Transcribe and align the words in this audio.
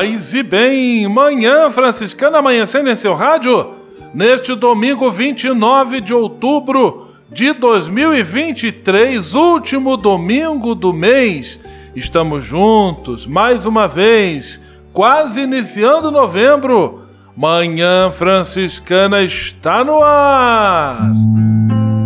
Paz 0.00 0.32
e 0.32 0.42
bem, 0.42 1.06
manhã 1.06 1.70
franciscana 1.70 2.38
amanhecendo 2.38 2.88
em 2.88 2.96
seu 2.96 3.12
rádio, 3.12 3.74
neste 4.14 4.54
domingo 4.54 5.10
29 5.10 6.00
de 6.00 6.14
outubro 6.14 7.08
de 7.30 7.52
2023, 7.52 9.34
último 9.34 9.98
domingo 9.98 10.74
do 10.74 10.94
mês. 10.94 11.60
Estamos 11.94 12.42
juntos 12.42 13.26
mais 13.26 13.66
uma 13.66 13.86
vez, 13.86 14.58
quase 14.90 15.42
iniciando 15.42 16.10
novembro. 16.10 17.02
Manhã 17.36 18.10
Franciscana 18.10 19.20
está 19.20 19.84
no 19.84 20.02
ar. 20.02 21.12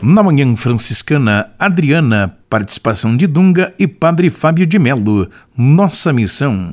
Na 0.00 0.22
Manhã 0.22 0.54
Franciscana, 0.54 1.50
Adriana, 1.58 2.36
participação 2.48 3.16
de 3.16 3.26
Dunga 3.26 3.74
e 3.76 3.88
Padre 3.88 4.30
Fábio 4.30 4.64
de 4.64 4.78
Melo. 4.78 5.28
Nossa 5.56 6.12
missão. 6.12 6.72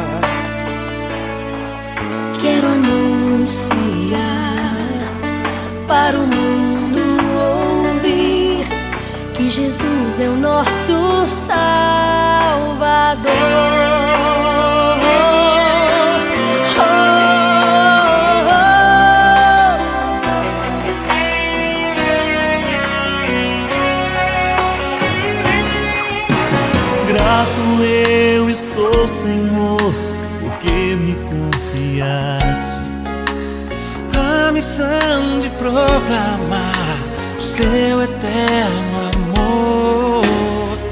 Para 5.91 6.17
o 6.17 6.25
mundo 6.25 7.01
ouvir 7.35 8.65
que 9.33 9.49
Jesus 9.49 10.21
é 10.21 10.29
o 10.29 10.37
nosso 10.37 11.27
Salvador. 11.27 11.51
Seu 37.51 38.01
eterno 38.01 39.11
amor. 39.13 40.23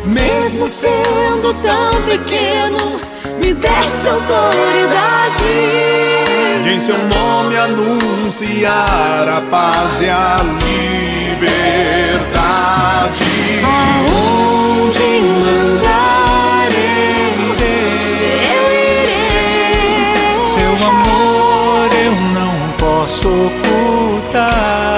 Mesmo 0.06 0.68
sendo 0.68 1.54
tão 1.62 2.02
pequeno, 2.04 3.00
me 3.40 3.54
desse 3.54 4.10
autoridade 4.10 5.40
de 6.62 6.70
em 6.72 6.80
seu 6.82 6.98
nome 6.98 7.56
anunciar 7.56 9.30
a 9.30 9.42
paz 9.50 10.02
e 10.02 10.10
a 10.10 10.42
liberdade. 11.40 11.70
Aonde 13.64 15.00
mandar 15.40 16.68
eu 16.74 17.54
irei, 17.54 17.94
eu 18.54 18.66
irei. 19.06 20.46
Seu 20.54 20.74
amor 20.88 21.88
eu 22.04 22.16
não 22.34 22.54
posso 22.78 23.28
ocultar. 23.30 24.90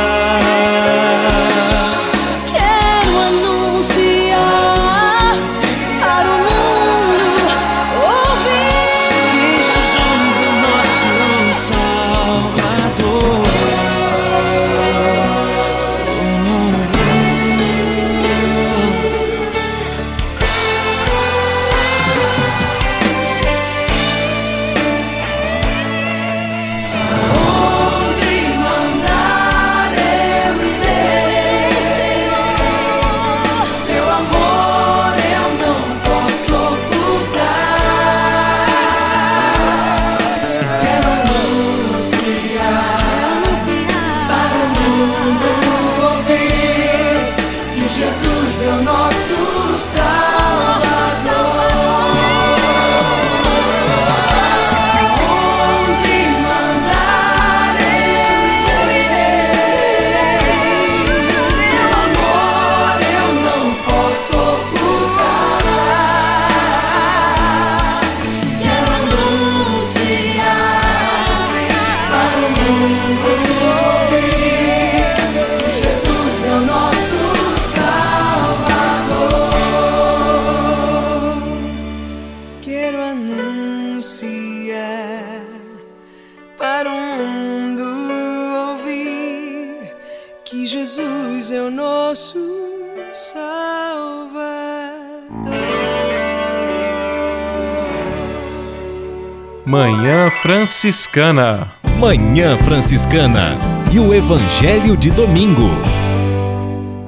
Franciscana. 100.62 101.72
Manhã 101.98 102.56
Franciscana. 102.56 103.58
E 103.92 104.00
o 104.00 104.14
Evangelho 104.14 104.96
de 104.96 105.10
Domingo. 105.10 105.72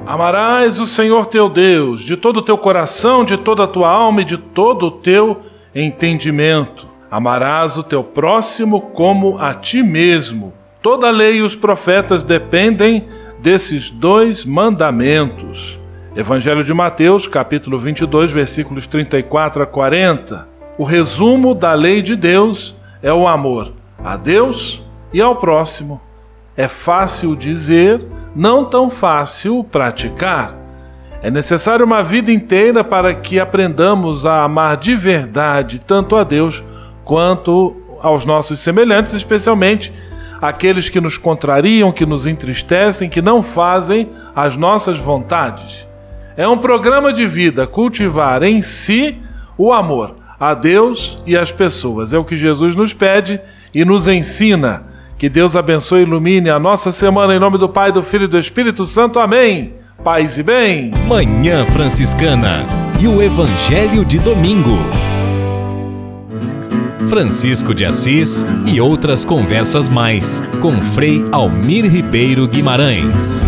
Amarás 0.08 0.80
o 0.80 0.88
Senhor 0.88 1.28
teu 1.28 1.48
Deus 1.48 2.02
de 2.02 2.18
todo 2.18 2.38
o 2.38 2.42
teu 2.42 2.58
coração, 2.58 3.24
de 3.24 3.38
toda 3.38 3.66
a 3.66 3.68
tua 3.68 3.90
alma 3.90 4.22
e 4.22 4.26
de 4.26 4.40
todo 4.40 4.88
o 4.88 4.92
teu 4.92 5.42
entendimento. 5.76 6.88
Amarás 7.12 7.78
o 7.78 7.84
teu 7.84 8.04
próximo 8.04 8.82
como 8.82 9.38
a 9.38 9.54
ti 9.54 9.84
mesmo. 9.84 10.52
Toda 10.82 11.10
a 11.10 11.12
lei 11.12 11.36
e 11.36 11.42
os 11.44 11.56
profetas 11.56 12.24
dependem 12.24 13.06
desses 13.38 13.92
dois 13.92 14.44
mandamentos. 14.44 15.80
Evangelho 16.16 16.64
de 16.64 16.74
Mateus, 16.74 17.28
capítulo 17.28 17.78
22, 17.78 18.32
versículos 18.32 18.88
34 18.88 19.62
a 19.62 19.68
40. 19.68 20.48
O 20.76 20.84
resumo 20.84 21.54
da 21.54 21.76
lei 21.76 22.02
de 22.02 22.16
Deus 22.16 22.76
é 23.04 23.12
o 23.12 23.28
amor 23.28 23.74
a 24.02 24.16
Deus 24.16 24.82
e 25.12 25.22
ao 25.22 25.36
próximo. 25.36 26.02
É 26.56 26.70
fácil 26.70 27.36
dizer, 27.36 28.02
não 28.34 28.64
tão 28.64 28.90
fácil 28.90 29.64
praticar. 29.66 30.56
É 31.22 31.30
necessário 31.30 31.86
uma 31.86 32.02
vida 32.02 32.32
inteira 32.32 32.84
para 32.84 33.14
que 33.14 33.40
aprendamos 33.40 34.26
a 34.26 34.44
amar 34.44 34.78
de 34.78 34.96
verdade 34.96 35.80
tanto 35.80 36.16
a 36.16 36.24
Deus 36.24 36.64
quanto 37.04 37.76
aos 38.02 38.26
nossos 38.26 38.60
semelhantes, 38.60 39.14
especialmente 39.14 39.94
aqueles 40.42 40.90
que 40.90 41.02
nos 41.02 41.18
contrariam, 41.18 41.92
que 41.92 42.06
nos 42.06 42.28
entristecem, 42.28 43.10
que 43.10 43.22
não 43.22 43.42
fazem 43.42 44.10
as 44.36 44.56
nossas 44.58 44.98
vontades. 44.98 45.88
É 46.36 46.48
um 46.48 46.58
programa 46.58 47.14
de 47.14 47.26
vida 47.26 47.68
cultivar 47.68 48.44
em 48.44 48.62
si 48.62 49.18
o 49.58 49.72
amor 49.72 50.23
a 50.50 50.54
Deus 50.54 51.22
e 51.26 51.38
às 51.38 51.52
pessoas. 51.52 52.14
É 52.14 52.18
o 52.18 52.26
que 52.26 52.36
Jesus 52.36 52.76
nos 52.76 52.94
pede 52.94 53.40
e 53.74 53.86
nos 53.86 54.10
ensina. 54.10 54.84
Que 55.18 55.30
Deus 55.30 55.56
abençoe 55.56 56.02
e 56.02 56.04
ilumine 56.04 56.50
a 56.50 56.60
nossa 56.60 56.92
semana 56.92 57.34
em 57.34 57.40
nome 57.40 57.58
do 57.58 57.70
Pai, 57.70 57.94
do 57.94 58.04
Filho 58.04 58.26
e 58.26 58.28
do 58.28 58.38
Espírito 58.38 58.86
Santo. 58.86 59.20
Amém. 59.20 59.76
Paz 60.04 60.38
e 60.38 60.44
bem. 60.44 60.92
Manhã 61.08 61.66
Franciscana 61.66 62.50
e 63.02 63.08
o 63.08 63.22
Evangelho 63.22 64.04
de 64.04 64.20
Domingo. 64.20 64.80
Francisco 67.08 67.74
de 67.74 67.86
Assis 67.86 68.46
e 68.66 68.82
outras 68.82 69.24
conversas 69.24 69.88
mais 69.88 70.44
com 70.62 70.74
Frei 70.74 71.24
Almir 71.32 71.90
Ribeiro 71.90 72.48
Guimarães. 72.50 73.46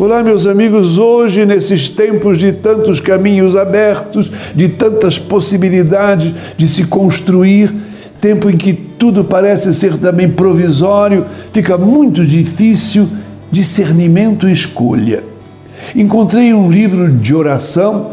Olá, 0.00 0.22
meus 0.22 0.46
amigos. 0.46 0.96
Hoje, 0.96 1.44
nesses 1.44 1.88
tempos 1.88 2.38
de 2.38 2.52
tantos 2.52 3.00
caminhos 3.00 3.56
abertos, 3.56 4.30
de 4.54 4.68
tantas 4.68 5.18
possibilidades 5.18 6.32
de 6.56 6.68
se 6.68 6.84
construir, 6.84 7.74
tempo 8.20 8.48
em 8.48 8.56
que 8.56 8.72
tudo 8.72 9.24
parece 9.24 9.74
ser 9.74 9.96
também 9.96 10.28
provisório, 10.28 11.26
fica 11.52 11.76
muito 11.76 12.24
difícil 12.24 13.08
discernimento 13.50 14.48
e 14.48 14.52
escolha. 14.52 15.24
Encontrei 15.96 16.54
um 16.54 16.70
livro 16.70 17.10
de 17.10 17.34
oração 17.34 18.12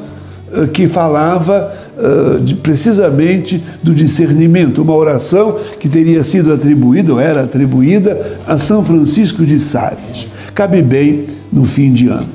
uh, 0.51 0.67
que 0.69 0.87
falava 0.87 1.71
uh, 1.95 2.39
de, 2.39 2.55
precisamente 2.55 3.63
do 3.83 3.93
discernimento, 3.93 4.81
uma 4.81 4.95
oração 4.95 5.55
que 5.79 5.87
teria 5.87 6.23
sido 6.23 6.51
atribuída, 6.51 7.13
ou 7.13 7.19
era 7.19 7.43
atribuída, 7.43 8.39
a 8.47 8.57
São 8.57 8.83
Francisco 8.83 9.45
de 9.45 9.59
Sales. 9.59 10.27
Cabe 10.55 10.81
bem 10.81 11.25
no 11.55 11.63
fim 11.63 11.93
de 11.93 12.09
ano. 12.09 12.27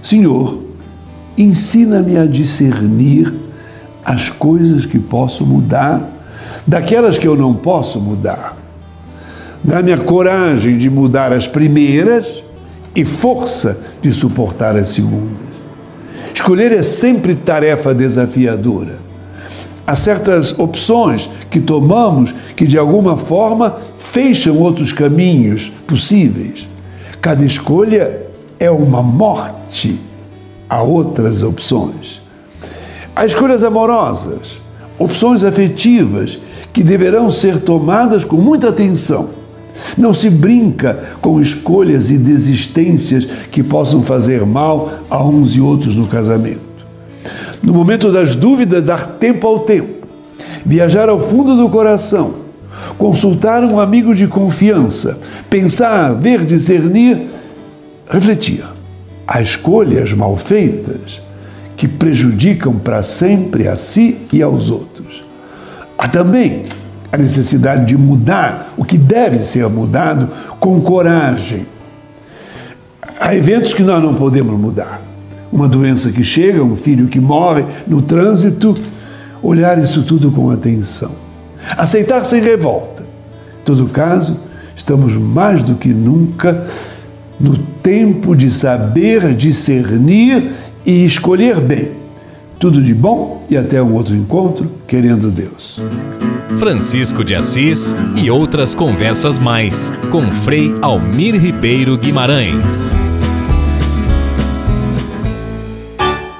Senhor, 0.00 0.62
ensina-me 1.36 2.16
a 2.16 2.24
discernir 2.24 3.32
as 4.02 4.30
coisas 4.30 4.86
que 4.86 4.98
posso 4.98 5.44
mudar 5.44 6.10
daquelas 6.66 7.18
que 7.18 7.28
eu 7.28 7.36
não 7.36 7.54
posso 7.54 8.00
mudar. 8.00 8.56
Dá-me 9.62 9.92
a 9.92 9.98
coragem 9.98 10.78
de 10.78 10.88
mudar 10.88 11.32
as 11.32 11.46
primeiras 11.46 12.42
e 12.96 13.04
força 13.04 13.78
de 14.00 14.10
suportar 14.10 14.74
as 14.74 14.88
segundas. 14.88 15.46
Escolher 16.32 16.72
é 16.72 16.82
sempre 16.82 17.34
tarefa 17.34 17.94
desafiadora. 17.94 18.96
Há 19.86 19.94
certas 19.94 20.58
opções 20.58 21.28
que 21.50 21.60
tomamos 21.60 22.34
que 22.56 22.66
de 22.66 22.78
alguma 22.78 23.16
forma 23.16 23.76
fecham 23.98 24.56
outros 24.56 24.92
caminhos 24.92 25.70
possíveis. 25.86 26.68
Cada 27.20 27.44
escolha 27.44 28.22
é 28.60 28.70
uma 28.70 29.02
morte 29.02 30.00
a 30.68 30.82
outras 30.82 31.42
opções. 31.42 32.20
Há 33.14 33.26
escolhas 33.26 33.64
amorosas, 33.64 34.60
opções 34.98 35.42
afetivas 35.42 36.38
que 36.72 36.82
deverão 36.82 37.30
ser 37.30 37.60
tomadas 37.60 38.24
com 38.24 38.36
muita 38.36 38.68
atenção. 38.68 39.30
Não 39.96 40.14
se 40.14 40.30
brinca 40.30 41.16
com 41.20 41.40
escolhas 41.40 42.10
e 42.10 42.18
desistências 42.18 43.24
que 43.50 43.62
possam 43.62 44.02
fazer 44.02 44.46
mal 44.46 44.90
a 45.10 45.22
uns 45.24 45.56
e 45.56 45.60
outros 45.60 45.96
no 45.96 46.06
casamento. 46.06 46.60
No 47.62 47.74
momento 47.74 48.12
das 48.12 48.36
dúvidas, 48.36 48.84
dar 48.84 49.06
tempo 49.18 49.46
ao 49.46 49.60
tempo, 49.60 50.06
viajar 50.64 51.08
ao 51.08 51.20
fundo 51.20 51.56
do 51.56 51.68
coração 51.68 52.47
consultar 52.96 53.64
um 53.64 53.78
amigo 53.78 54.14
de 54.14 54.26
confiança, 54.26 55.18
pensar, 55.50 56.14
ver, 56.14 56.44
discernir, 56.44 57.26
refletir. 58.08 58.64
Há 59.26 59.42
escolhas 59.42 60.12
mal 60.14 60.36
feitas 60.36 61.20
que 61.76 61.86
prejudicam 61.86 62.76
para 62.76 63.02
sempre 63.02 63.68
a 63.68 63.76
si 63.76 64.18
e 64.32 64.42
aos 64.42 64.70
outros. 64.70 65.22
Há 65.96 66.08
também 66.08 66.64
a 67.12 67.16
necessidade 67.16 67.86
de 67.86 67.96
mudar 67.96 68.72
o 68.76 68.84
que 68.84 68.98
deve 68.98 69.38
ser 69.40 69.68
mudado 69.68 70.28
com 70.58 70.80
coragem. 70.80 71.66
Há 73.20 73.34
eventos 73.34 73.74
que 73.74 73.82
nós 73.82 74.02
não 74.02 74.14
podemos 74.14 74.58
mudar. 74.58 75.02
Uma 75.50 75.66
doença 75.66 76.12
que 76.12 76.22
chega, 76.22 76.62
um 76.62 76.76
filho 76.76 77.08
que 77.08 77.20
morre 77.20 77.64
no 77.86 78.02
trânsito, 78.02 78.76
olhar 79.42 79.78
isso 79.78 80.02
tudo 80.02 80.30
com 80.30 80.50
atenção. 80.50 81.27
Aceitar 81.76 82.24
sem 82.24 82.42
revolta. 82.42 83.02
Em 83.02 83.64
todo 83.64 83.86
caso, 83.88 84.38
estamos 84.74 85.14
mais 85.14 85.62
do 85.62 85.74
que 85.74 85.88
nunca 85.88 86.66
no 87.38 87.56
tempo 87.56 88.34
de 88.34 88.50
saber 88.50 89.34
discernir 89.34 90.52
e 90.84 91.04
escolher 91.04 91.60
bem. 91.60 91.92
Tudo 92.58 92.82
de 92.82 92.94
bom 92.94 93.46
e 93.48 93.56
até 93.56 93.80
um 93.80 93.94
outro 93.94 94.16
encontro, 94.16 94.70
querendo 94.86 95.30
Deus. 95.30 95.80
Francisco 96.58 97.22
de 97.22 97.34
Assis 97.34 97.94
e 98.16 98.30
outras 98.30 98.74
conversas 98.74 99.38
mais 99.38 99.92
com 100.10 100.22
Frei 100.22 100.74
Almir 100.82 101.36
Ribeiro 101.40 101.96
Guimarães. 101.96 102.96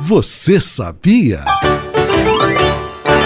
Você 0.00 0.60
sabia? 0.60 1.44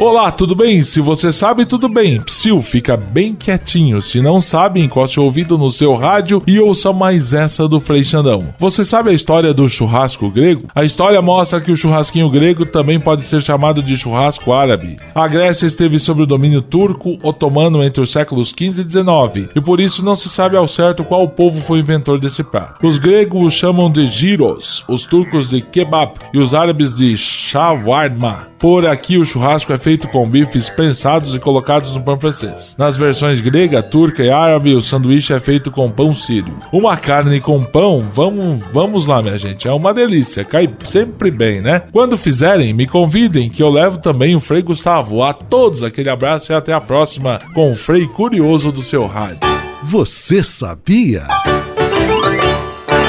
Olá, 0.00 0.30
tudo 0.30 0.54
bem? 0.54 0.80
Se 0.84 1.00
você 1.00 1.32
sabe, 1.32 1.66
tudo 1.66 1.88
bem. 1.88 2.20
Psil, 2.20 2.62
fica 2.62 2.96
bem 2.96 3.34
quietinho. 3.34 4.00
Se 4.00 4.20
não 4.20 4.40
sabe, 4.40 4.80
encoste 4.80 5.18
o 5.18 5.24
ouvido 5.24 5.58
no 5.58 5.72
seu 5.72 5.96
rádio 5.96 6.40
e 6.46 6.60
ouça 6.60 6.92
mais 6.92 7.34
essa 7.34 7.66
do 7.66 7.80
Frei 7.80 8.04
Xandão. 8.04 8.46
Você 8.60 8.84
sabe 8.84 9.10
a 9.10 9.12
história 9.12 9.52
do 9.52 9.68
churrasco 9.68 10.30
grego? 10.30 10.68
A 10.72 10.84
história 10.84 11.20
mostra 11.20 11.60
que 11.60 11.72
o 11.72 11.76
churrasquinho 11.76 12.30
grego 12.30 12.64
também 12.64 13.00
pode 13.00 13.24
ser 13.24 13.42
chamado 13.42 13.82
de 13.82 13.96
churrasco 13.96 14.52
árabe. 14.52 14.98
A 15.12 15.26
Grécia 15.26 15.66
esteve 15.66 15.98
sob 15.98 16.22
o 16.22 16.26
domínio 16.26 16.62
turco 16.62 17.18
otomano 17.20 17.82
entre 17.82 18.00
os 18.00 18.12
séculos 18.12 18.52
15 18.52 18.82
e 18.82 18.84
19, 18.84 19.48
e 19.56 19.60
por 19.60 19.80
isso 19.80 20.00
não 20.00 20.14
se 20.14 20.28
sabe 20.28 20.56
ao 20.56 20.68
certo 20.68 21.02
qual 21.02 21.28
povo 21.28 21.60
foi 21.60 21.80
o 21.80 21.82
inventor 21.82 22.20
desse 22.20 22.44
prato. 22.44 22.86
Os 22.86 22.98
gregos 22.98 23.42
o 23.42 23.50
chamam 23.50 23.90
de 23.90 24.06
gyros, 24.06 24.84
os 24.88 25.04
turcos 25.04 25.48
de 25.48 25.60
kebab 25.60 26.12
e 26.32 26.38
os 26.38 26.54
árabes 26.54 26.94
de 26.94 27.16
shawarma. 27.16 28.46
Por 28.58 28.86
aqui 28.86 29.16
o 29.16 29.24
churrasco 29.24 29.72
é 29.72 29.78
com 29.96 30.28
bifes 30.28 30.68
prensados 30.68 31.34
e 31.34 31.38
colocados 31.38 31.92
no 31.92 32.02
pão 32.02 32.18
francês. 32.18 32.74
Nas 32.76 32.96
versões 32.96 33.40
grega, 33.40 33.82
turca 33.82 34.22
e 34.22 34.30
árabe, 34.30 34.74
o 34.74 34.82
sanduíche 34.82 35.32
é 35.32 35.40
feito 35.40 35.70
com 35.70 35.90
pão 35.90 36.14
sírio. 36.14 36.54
Uma 36.70 36.96
carne 36.96 37.40
com 37.40 37.64
pão, 37.64 38.06
vamos, 38.12 38.62
vamos 38.72 39.06
lá, 39.06 39.22
minha 39.22 39.38
gente, 39.38 39.66
é 39.66 39.72
uma 39.72 39.94
delícia, 39.94 40.44
cai 40.44 40.68
sempre 40.84 41.30
bem, 41.30 41.60
né? 41.60 41.82
Quando 41.90 42.18
fizerem, 42.18 42.72
me 42.72 42.86
convidem 42.86 43.48
que 43.48 43.62
eu 43.62 43.70
levo 43.70 43.98
também 43.98 44.36
o 44.36 44.40
Frei 44.40 44.62
Gustavo. 44.62 45.22
A 45.22 45.32
todos 45.32 45.82
aquele 45.82 46.10
abraço 46.10 46.52
e 46.52 46.54
até 46.54 46.72
a 46.72 46.80
próxima 46.80 47.38
com 47.54 47.72
o 47.72 47.76
Frei 47.76 48.06
Curioso 48.06 48.70
do 48.70 48.82
seu 48.82 49.06
rádio. 49.06 49.40
Você 49.82 50.42
sabia? 50.42 51.22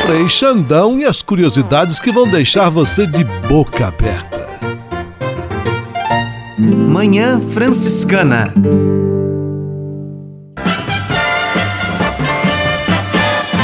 Frei 0.05 0.27
Xandão 0.27 0.99
e 0.99 1.05
as 1.05 1.21
curiosidades 1.21 1.99
que 1.99 2.11
vão 2.11 2.27
deixar 2.27 2.69
você 2.69 3.05
de 3.05 3.23
boca 3.23 3.87
aberta. 3.87 4.48
Manhã 6.61 7.39
Franciscana. 7.39 8.53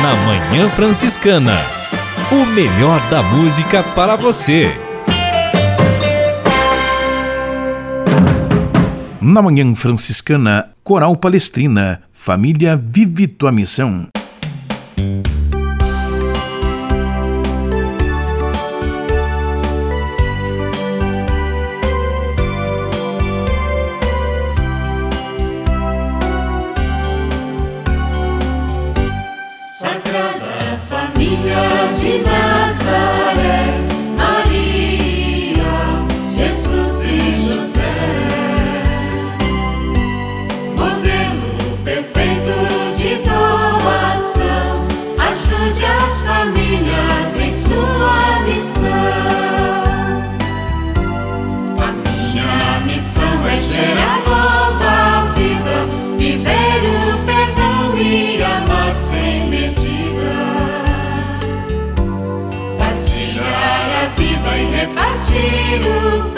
Na 0.02 0.16
Manhã 0.26 0.70
Franciscana, 0.70 1.58
o 2.32 2.46
melhor 2.46 3.02
da 3.10 3.22
música 3.22 3.84
para 3.84 4.16
você. 4.16 4.72
Na 9.22 9.42
Manhã 9.42 9.76
Franciscana, 9.76 10.70
Coral 10.82 11.18
Palestrina, 11.18 12.02
Família 12.14 12.78
Vive 12.82 13.28
Tua 13.28 13.52
Missão. 13.52 14.08
O 65.36 66.35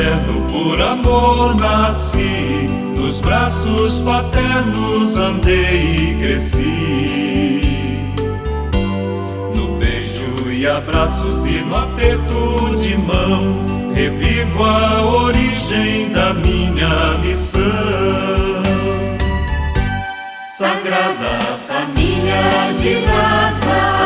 materno 0.00 0.46
por 0.46 0.80
amor 0.80 1.54
nasci, 1.56 2.66
nos 2.96 3.20
braços 3.20 4.00
paternos 4.00 5.18
andei 5.18 5.96
e 5.96 6.14
cresci. 6.18 7.60
No 9.54 9.76
beijo 9.78 10.50
e 10.50 10.66
abraços 10.66 11.44
e 11.44 11.58
no 11.66 11.76
aperto 11.76 12.76
de 12.80 12.96
mão, 12.96 13.64
revivo 13.94 14.64
a 14.64 15.04
origem 15.04 16.10
da 16.12 16.32
minha 16.32 17.18
missão. 17.22 17.60
Sagrada 20.46 21.58
Família 21.68 22.72
de 22.80 23.00
Nazaré, 23.06 23.99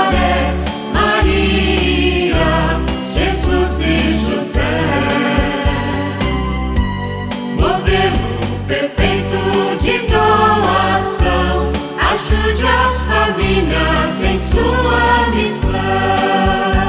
ajude 12.24 12.66
as 12.66 13.02
famílias 13.02 14.22
em 14.22 14.38
sua 14.38 15.28
missão. 15.34 16.83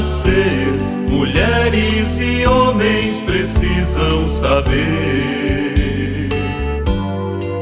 Nascer, 0.00 0.78
mulheres 1.10 2.18
e 2.18 2.46
homens 2.46 3.20
precisam 3.20 4.26
saber. 4.26 5.20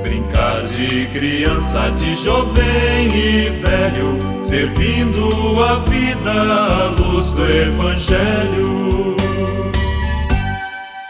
Brincar 0.03 0.63
de 0.67 1.07
criança, 1.07 1.91
de 1.99 2.15
jovem 2.15 3.09
e 3.09 3.51
velho, 3.51 4.19
servindo 4.41 5.61
a 5.61 5.81
vida 5.81 6.31
à 6.31 6.95
luz 7.01 7.33
do 7.33 7.45
Evangelho. 7.45 9.17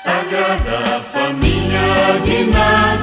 Sagrada 0.02 1.02
Família 1.12 2.18
de 2.24 2.44
Nazaré, 2.50 2.97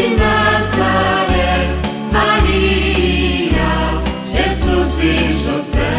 de 0.00 0.16
Nazaré, 0.16 1.68
Maria, 2.10 3.70
Jesus 4.24 4.98
e 5.02 5.34
José. 5.44 5.96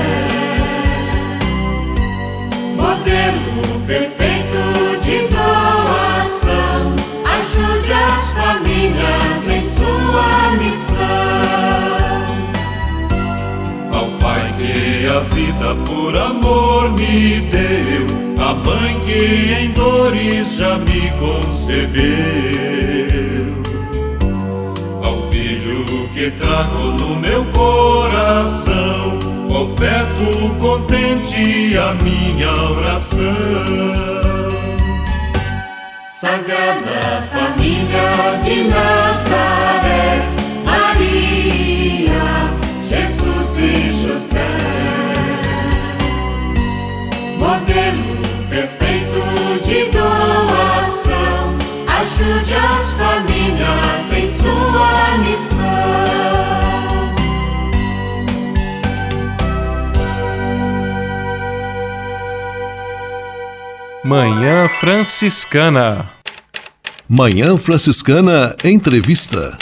Modelo 2.76 3.80
perfeito 3.86 4.64
de 5.04 5.28
doação, 5.28 6.96
ajude 7.26 7.94
as 7.94 8.34
famílias 8.34 9.48
em 9.48 9.62
sua 9.62 10.32
missão. 10.60 11.02
Ao 13.94 14.08
Pai 14.20 14.54
que 14.58 15.08
a 15.08 15.20
vida 15.36 15.76
por 15.86 16.18
amor 16.18 16.92
me 16.94 17.42
deu, 17.52 18.08
a 18.44 18.54
mãe 18.56 19.00
que 19.06 19.54
em 19.62 19.72
dores 19.72 20.56
já 20.56 20.78
me 20.80 21.12
concebeu, 21.20 22.91
que 26.22 26.30
trago 26.30 26.94
no 27.00 27.16
meu 27.16 27.44
coração, 27.46 29.18
oferto 29.50 30.54
contente 30.60 31.76
a 31.76 31.96
minha 31.96 32.54
oração. 32.78 33.26
Sagrada 36.04 37.24
Família 37.32 38.38
de 38.44 38.66
Nazaré, 38.66 40.22
Maria, 40.64 42.54
Jesus 42.84 43.58
e 43.58 43.92
José. 43.92 44.46
Modelo 47.40 48.22
perfeito 48.48 49.24
de 49.66 49.86
doação, 49.90 51.58
ajude 52.00 52.54
as 52.54 52.94
famílias 52.94 54.12
em 54.16 54.28
sua 54.28 55.18
missão. 55.18 55.41
Manhã 64.04 64.68
Franciscana. 64.68 66.10
Manhã 67.08 67.56
Franciscana 67.56 68.54
Entrevista. 68.66 69.58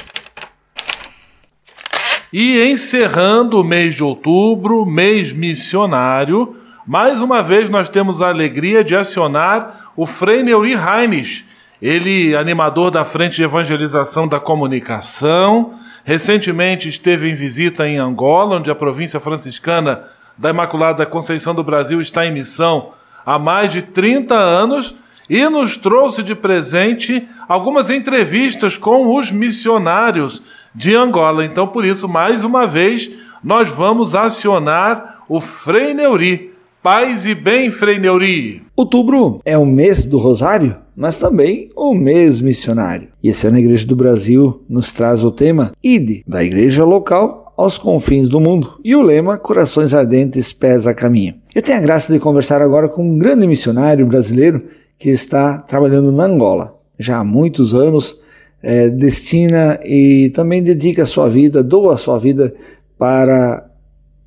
E 2.34 2.63
encerrando 2.63 3.60
o 3.60 3.63
mês 3.63 3.93
de 3.93 4.04
outubro, 4.04 4.86
mês 4.86 5.32
missionário, 5.32 6.56
mais 6.88 7.22
uma 7.22 7.43
vez 7.43 7.69
nós 7.69 7.89
temos 7.89 8.24
a 8.24 8.30
alegria 8.30 8.84
de 8.84 8.95
acionar 8.95 9.91
o 9.95 10.08
Frei 10.08 10.41
Neuri 10.41 10.74
Reines, 10.74 11.45
ele 11.80 12.36
animador 12.36 12.89
da 12.89 13.06
Frente 13.06 13.36
de 13.36 13.43
Evangelização 13.43 14.28
da 14.28 14.39
Comunicação, 14.39 15.76
recentemente 16.10 16.89
esteve 16.89 17.30
em 17.30 17.36
visita 17.36 17.88
em 17.88 18.00
Angola, 18.00 18.58
onde 18.58 18.72
a 18.72 18.74
província 18.74 19.19
franciscana 19.19 20.06
da 20.36 20.50
Imaculada 20.50 21.06
Conceição 21.06 21.54
do 21.54 21.63
Brasil 21.63 22.02
está 22.02 22.26
em 22.26 22.32
missão 22.32 22.93
há 23.24 23.38
mais 23.38 23.72
de 23.72 23.84
30 23.84 24.34
anos 24.34 24.95
e 25.30 25.48
nos 25.48 25.78
trouxe 25.78 26.24
de 26.24 26.34
presente 26.34 27.30
algumas 27.48 27.91
entrevistas 27.91 28.76
com 28.76 29.15
os 29.15 29.32
missionários 29.32 30.41
de 30.74 30.95
Angola. 30.95 31.45
Então, 31.45 31.67
por 31.67 31.86
isso, 31.86 32.10
mais 32.10 32.43
uma 32.43 32.65
vez, 32.65 33.12
nós 33.43 33.69
vamos 33.69 34.15
acionar 34.15 35.19
o 35.30 35.39
Frei 35.39 35.93
Neuri. 35.93 36.56
Paz 36.82 37.28
e 37.28 37.36
bem, 37.36 37.69
Frei 37.69 38.00
Neuri. 38.00 38.65
Outubro 38.80 39.42
é 39.44 39.58
o 39.58 39.65
mês 39.65 40.06
do 40.06 40.18
Rosário, 40.18 40.74
mas 40.96 41.18
também 41.18 41.70
o 41.76 41.94
mês 41.94 42.39
missionário. 42.39 43.10
E 43.22 43.28
esse 43.28 43.46
ano 43.46 43.58
a 43.58 43.60
Igreja 43.60 43.86
do 43.86 43.94
Brasil 43.94 44.63
nos 44.70 44.94
traz 44.94 45.22
o 45.22 45.34
tema 45.34 45.74
Ide, 45.84 46.24
da 46.26 46.42
igreja 46.42 46.86
local 46.86 47.54
aos 47.58 47.78
confins 47.78 48.30
do 48.30 48.39
mundo. 48.39 48.80
E 48.82 48.96
o 48.96 49.02
lema 49.02 49.38
Corações 49.38 49.94
Ardentes, 49.94 50.54
Pés 50.54 50.88
a 50.88 50.94
Caminho. 50.94 51.36
Eu 51.54 51.62
tenho 51.62 51.78
a 51.78 51.82
graça 51.82 52.13
de 52.13 52.20
conversar 52.20 52.62
agora 52.62 52.88
com 52.88 53.04
um 53.04 53.20
grande 53.20 53.46
missionário 53.46 54.06
brasileiro 54.06 54.63
que 54.98 55.10
está 55.10 55.58
trabalhando 55.58 56.10
na 56.10 56.24
Angola. 56.24 56.74
Já 56.98 57.18
há 57.18 57.24
muitos 57.26 57.74
anos, 57.74 58.18
é, 58.63 58.88
destina 58.88 59.78
e 59.84 60.32
também 60.34 60.63
dedica 60.63 61.04
a 61.04 61.06
sua 61.06 61.28
vida, 61.28 61.62
doa 61.62 61.96
a 61.96 61.98
sua 61.98 62.18
vida 62.18 62.54
para 62.98 63.70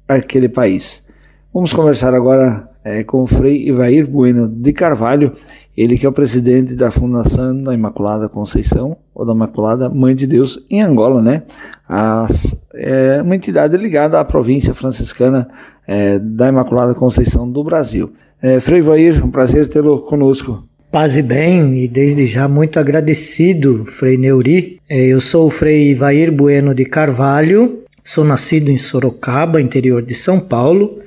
aquele 0.06 0.50
país. 0.50 1.01
Vamos 1.54 1.74
conversar 1.74 2.14
agora 2.14 2.66
é, 2.82 3.04
com 3.04 3.22
o 3.22 3.26
Frei 3.26 3.68
Ivair 3.68 4.06
Bueno 4.06 4.48
de 4.48 4.72
Carvalho, 4.72 5.32
ele 5.76 5.98
que 5.98 6.06
é 6.06 6.08
o 6.08 6.12
presidente 6.12 6.74
da 6.74 6.90
Fundação 6.90 7.62
da 7.62 7.74
Imaculada 7.74 8.26
Conceição, 8.26 8.96
ou 9.14 9.26
da 9.26 9.34
Imaculada 9.34 9.90
Mãe 9.90 10.14
de 10.14 10.26
Deus, 10.26 10.64
em 10.70 10.80
Angola, 10.80 11.20
né? 11.20 11.42
As, 11.86 12.58
é 12.72 13.20
uma 13.20 13.36
entidade 13.36 13.76
ligada 13.76 14.18
à 14.18 14.24
província 14.24 14.72
franciscana 14.72 15.46
é, 15.86 16.18
da 16.18 16.48
Imaculada 16.48 16.94
Conceição 16.94 17.46
do 17.50 17.62
Brasil. 17.62 18.10
É, 18.40 18.58
Frei 18.58 18.78
Ivair, 18.78 19.22
um 19.22 19.30
prazer 19.30 19.68
tê-lo 19.68 20.00
conosco. 20.00 20.66
Paz 20.90 21.18
e 21.18 21.22
bem, 21.22 21.84
e 21.84 21.86
desde 21.86 22.24
já 22.24 22.48
muito 22.48 22.80
agradecido, 22.80 23.84
Frei 23.84 24.16
Neuri. 24.16 24.80
Eu 24.88 25.20
sou 25.20 25.48
o 25.48 25.50
Frei 25.50 25.90
Ivair 25.90 26.32
Bueno 26.32 26.74
de 26.74 26.86
Carvalho, 26.86 27.82
sou 28.02 28.24
nascido 28.24 28.70
em 28.70 28.78
Sorocaba, 28.78 29.60
interior 29.60 30.00
de 30.00 30.14
São 30.14 30.40
Paulo, 30.40 31.02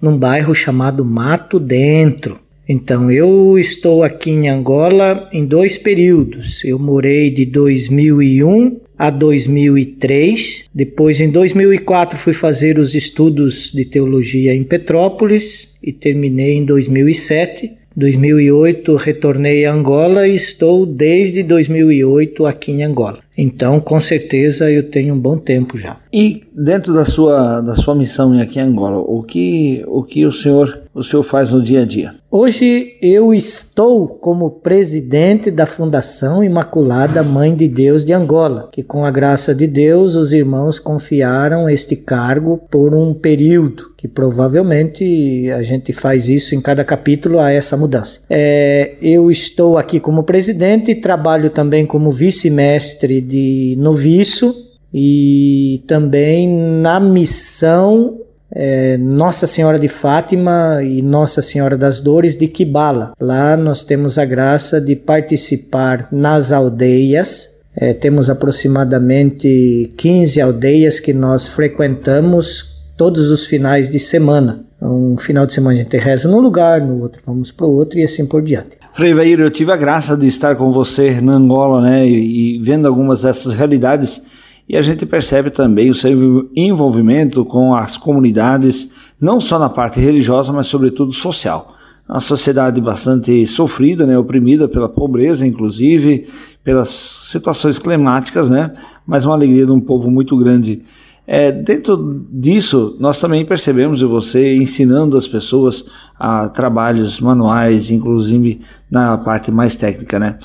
num 0.00 0.18
bairro 0.18 0.54
chamado 0.54 1.04
Mato 1.04 1.58
Dentro. 1.58 2.38
Então, 2.68 3.10
eu 3.10 3.56
estou 3.58 4.02
aqui 4.02 4.30
em 4.30 4.48
Angola 4.48 5.28
em 5.32 5.44
dois 5.46 5.78
períodos. 5.78 6.64
Eu 6.64 6.78
morei 6.78 7.30
de 7.30 7.46
2001 7.46 8.80
a 8.98 9.08
2003. 9.08 10.64
Depois, 10.74 11.20
em 11.20 11.30
2004, 11.30 12.18
fui 12.18 12.32
fazer 12.32 12.78
os 12.78 12.94
estudos 12.94 13.70
de 13.72 13.84
teologia 13.84 14.52
em 14.52 14.64
Petrópolis 14.64 15.76
e 15.82 15.92
terminei 15.92 16.54
em 16.54 16.64
2007. 16.64 17.70
2008 17.94 18.96
retornei 18.96 19.64
a 19.64 19.72
Angola 19.72 20.26
e 20.26 20.34
estou 20.34 20.84
desde 20.84 21.42
2008 21.42 22.46
aqui 22.46 22.72
em 22.72 22.82
Angola. 22.82 23.25
Então, 23.36 23.78
com 23.80 24.00
certeza 24.00 24.70
eu 24.70 24.90
tenho 24.90 25.14
um 25.14 25.18
bom 25.18 25.36
tempo 25.36 25.76
já. 25.76 25.98
E 26.12 26.42
dentro 26.54 26.94
da 26.94 27.04
sua 27.04 27.60
da 27.60 27.74
sua 27.74 27.94
missão 27.94 28.38
aqui 28.40 28.58
em 28.58 28.62
Angola, 28.62 28.98
o 28.98 29.22
que 29.22 29.84
o 29.86 30.02
que 30.02 30.24
o 30.24 30.32
senhor 30.32 30.86
o 30.94 31.02
senhor 31.02 31.22
faz 31.22 31.52
no 31.52 31.62
dia 31.62 31.82
a 31.82 31.84
dia? 31.84 32.14
Hoje 32.30 32.96
eu 33.00 33.32
estou 33.32 34.08
como 34.08 34.50
presidente 34.50 35.50
da 35.50 35.64
Fundação 35.64 36.42
Imaculada 36.42 37.22
Mãe 37.22 37.54
de 37.54 37.68
Deus 37.68 38.04
de 38.04 38.12
Angola, 38.12 38.68
que 38.72 38.82
com 38.82 39.04
a 39.04 39.10
graça 39.10 39.54
de 39.54 39.66
Deus 39.66 40.16
os 40.16 40.32
irmãos 40.32 40.78
confiaram 40.78 41.68
este 41.68 41.94
cargo 41.94 42.58
por 42.70 42.94
um 42.94 43.14
período, 43.14 43.92
que 43.96 44.08
provavelmente 44.08 45.50
a 45.50 45.62
gente 45.62 45.92
faz 45.92 46.28
isso 46.28 46.54
em 46.54 46.60
cada 46.60 46.84
capítulo 46.84 47.38
a 47.38 47.52
essa 47.52 47.76
mudança. 47.76 48.20
É, 48.28 48.94
eu 49.00 49.30
estou 49.30 49.78
aqui 49.78 50.00
como 50.00 50.24
presidente 50.24 50.90
e 50.90 50.94
trabalho 50.94 51.48
também 51.50 51.86
como 51.86 52.10
vice-mestre 52.10 53.20
de 53.26 53.74
noviço 53.78 54.54
e 54.92 55.82
também 55.86 56.48
na 56.48 57.00
missão 57.00 58.20
é 58.50 58.96
Nossa 58.96 59.46
Senhora 59.46 59.78
de 59.78 59.88
Fátima 59.88 60.80
e 60.82 61.02
Nossa 61.02 61.42
Senhora 61.42 61.76
das 61.76 62.00
Dores 62.00 62.36
de 62.36 62.46
Kibala. 62.46 63.12
Lá 63.20 63.56
nós 63.56 63.82
temos 63.82 64.18
a 64.18 64.24
graça 64.24 64.80
de 64.80 64.94
participar 64.94 66.08
nas 66.12 66.52
aldeias. 66.52 67.56
É, 67.76 67.92
temos 67.92 68.30
aproximadamente 68.30 69.92
15 69.96 70.40
aldeias 70.40 71.00
que 71.00 71.12
nós 71.12 71.48
frequentamos 71.48 72.80
todos 72.96 73.30
os 73.30 73.46
finais 73.46 73.90
de 73.90 73.98
semana. 74.00 74.64
Um 74.80 75.18
final 75.18 75.44
de 75.44 75.52
semana 75.52 75.74
a 75.74 75.82
gente 75.82 75.96
reza 75.98 76.28
num 76.28 76.40
lugar, 76.40 76.80
no 76.80 77.00
outro 77.02 77.20
vamos 77.26 77.50
para 77.50 77.66
o 77.66 77.74
outro 77.74 77.98
e 77.98 78.04
assim 78.04 78.24
por 78.24 78.40
diante. 78.42 78.75
Frei 78.96 79.12
Vair, 79.12 79.38
eu 79.40 79.50
tive 79.50 79.70
a 79.70 79.76
graça 79.76 80.16
de 80.16 80.26
estar 80.26 80.56
com 80.56 80.72
você 80.72 81.20
na 81.20 81.34
Angola, 81.34 81.82
né, 81.82 82.08
e, 82.08 82.56
e 82.56 82.58
vendo 82.62 82.88
algumas 82.88 83.20
dessas 83.20 83.52
realidades, 83.52 84.22
e 84.66 84.74
a 84.74 84.80
gente 84.80 85.04
percebe 85.04 85.50
também 85.50 85.90
o 85.90 85.94
seu 85.94 86.48
envolvimento 86.56 87.44
com 87.44 87.74
as 87.74 87.98
comunidades, 87.98 88.90
não 89.20 89.38
só 89.38 89.58
na 89.58 89.68
parte 89.68 90.00
religiosa, 90.00 90.50
mas 90.50 90.68
sobretudo 90.68 91.12
social. 91.12 91.74
Uma 92.08 92.20
sociedade 92.20 92.80
bastante 92.80 93.46
sofrida, 93.46 94.06
né, 94.06 94.16
oprimida 94.18 94.66
pela 94.66 94.88
pobreza, 94.88 95.46
inclusive, 95.46 96.26
pelas 96.64 96.88
situações 96.88 97.78
climáticas, 97.78 98.48
né, 98.48 98.72
mas 99.06 99.26
uma 99.26 99.34
alegria 99.34 99.66
de 99.66 99.72
um 99.72 99.80
povo 99.80 100.10
muito 100.10 100.34
grande 100.38 100.80
é, 101.26 101.50
dentro 101.50 102.24
disso, 102.30 102.96
nós 103.00 103.20
também 103.20 103.44
percebemos 103.44 104.00
você 104.02 104.54
ensinando 104.54 105.16
as 105.16 105.26
pessoas 105.26 105.84
a 106.18 106.48
trabalhos 106.48 107.20
manuais, 107.20 107.90
inclusive 107.90 108.60
na 108.90 109.18
parte 109.18 109.50
mais 109.50 109.74
técnica, 109.74 110.18
né? 110.18 110.38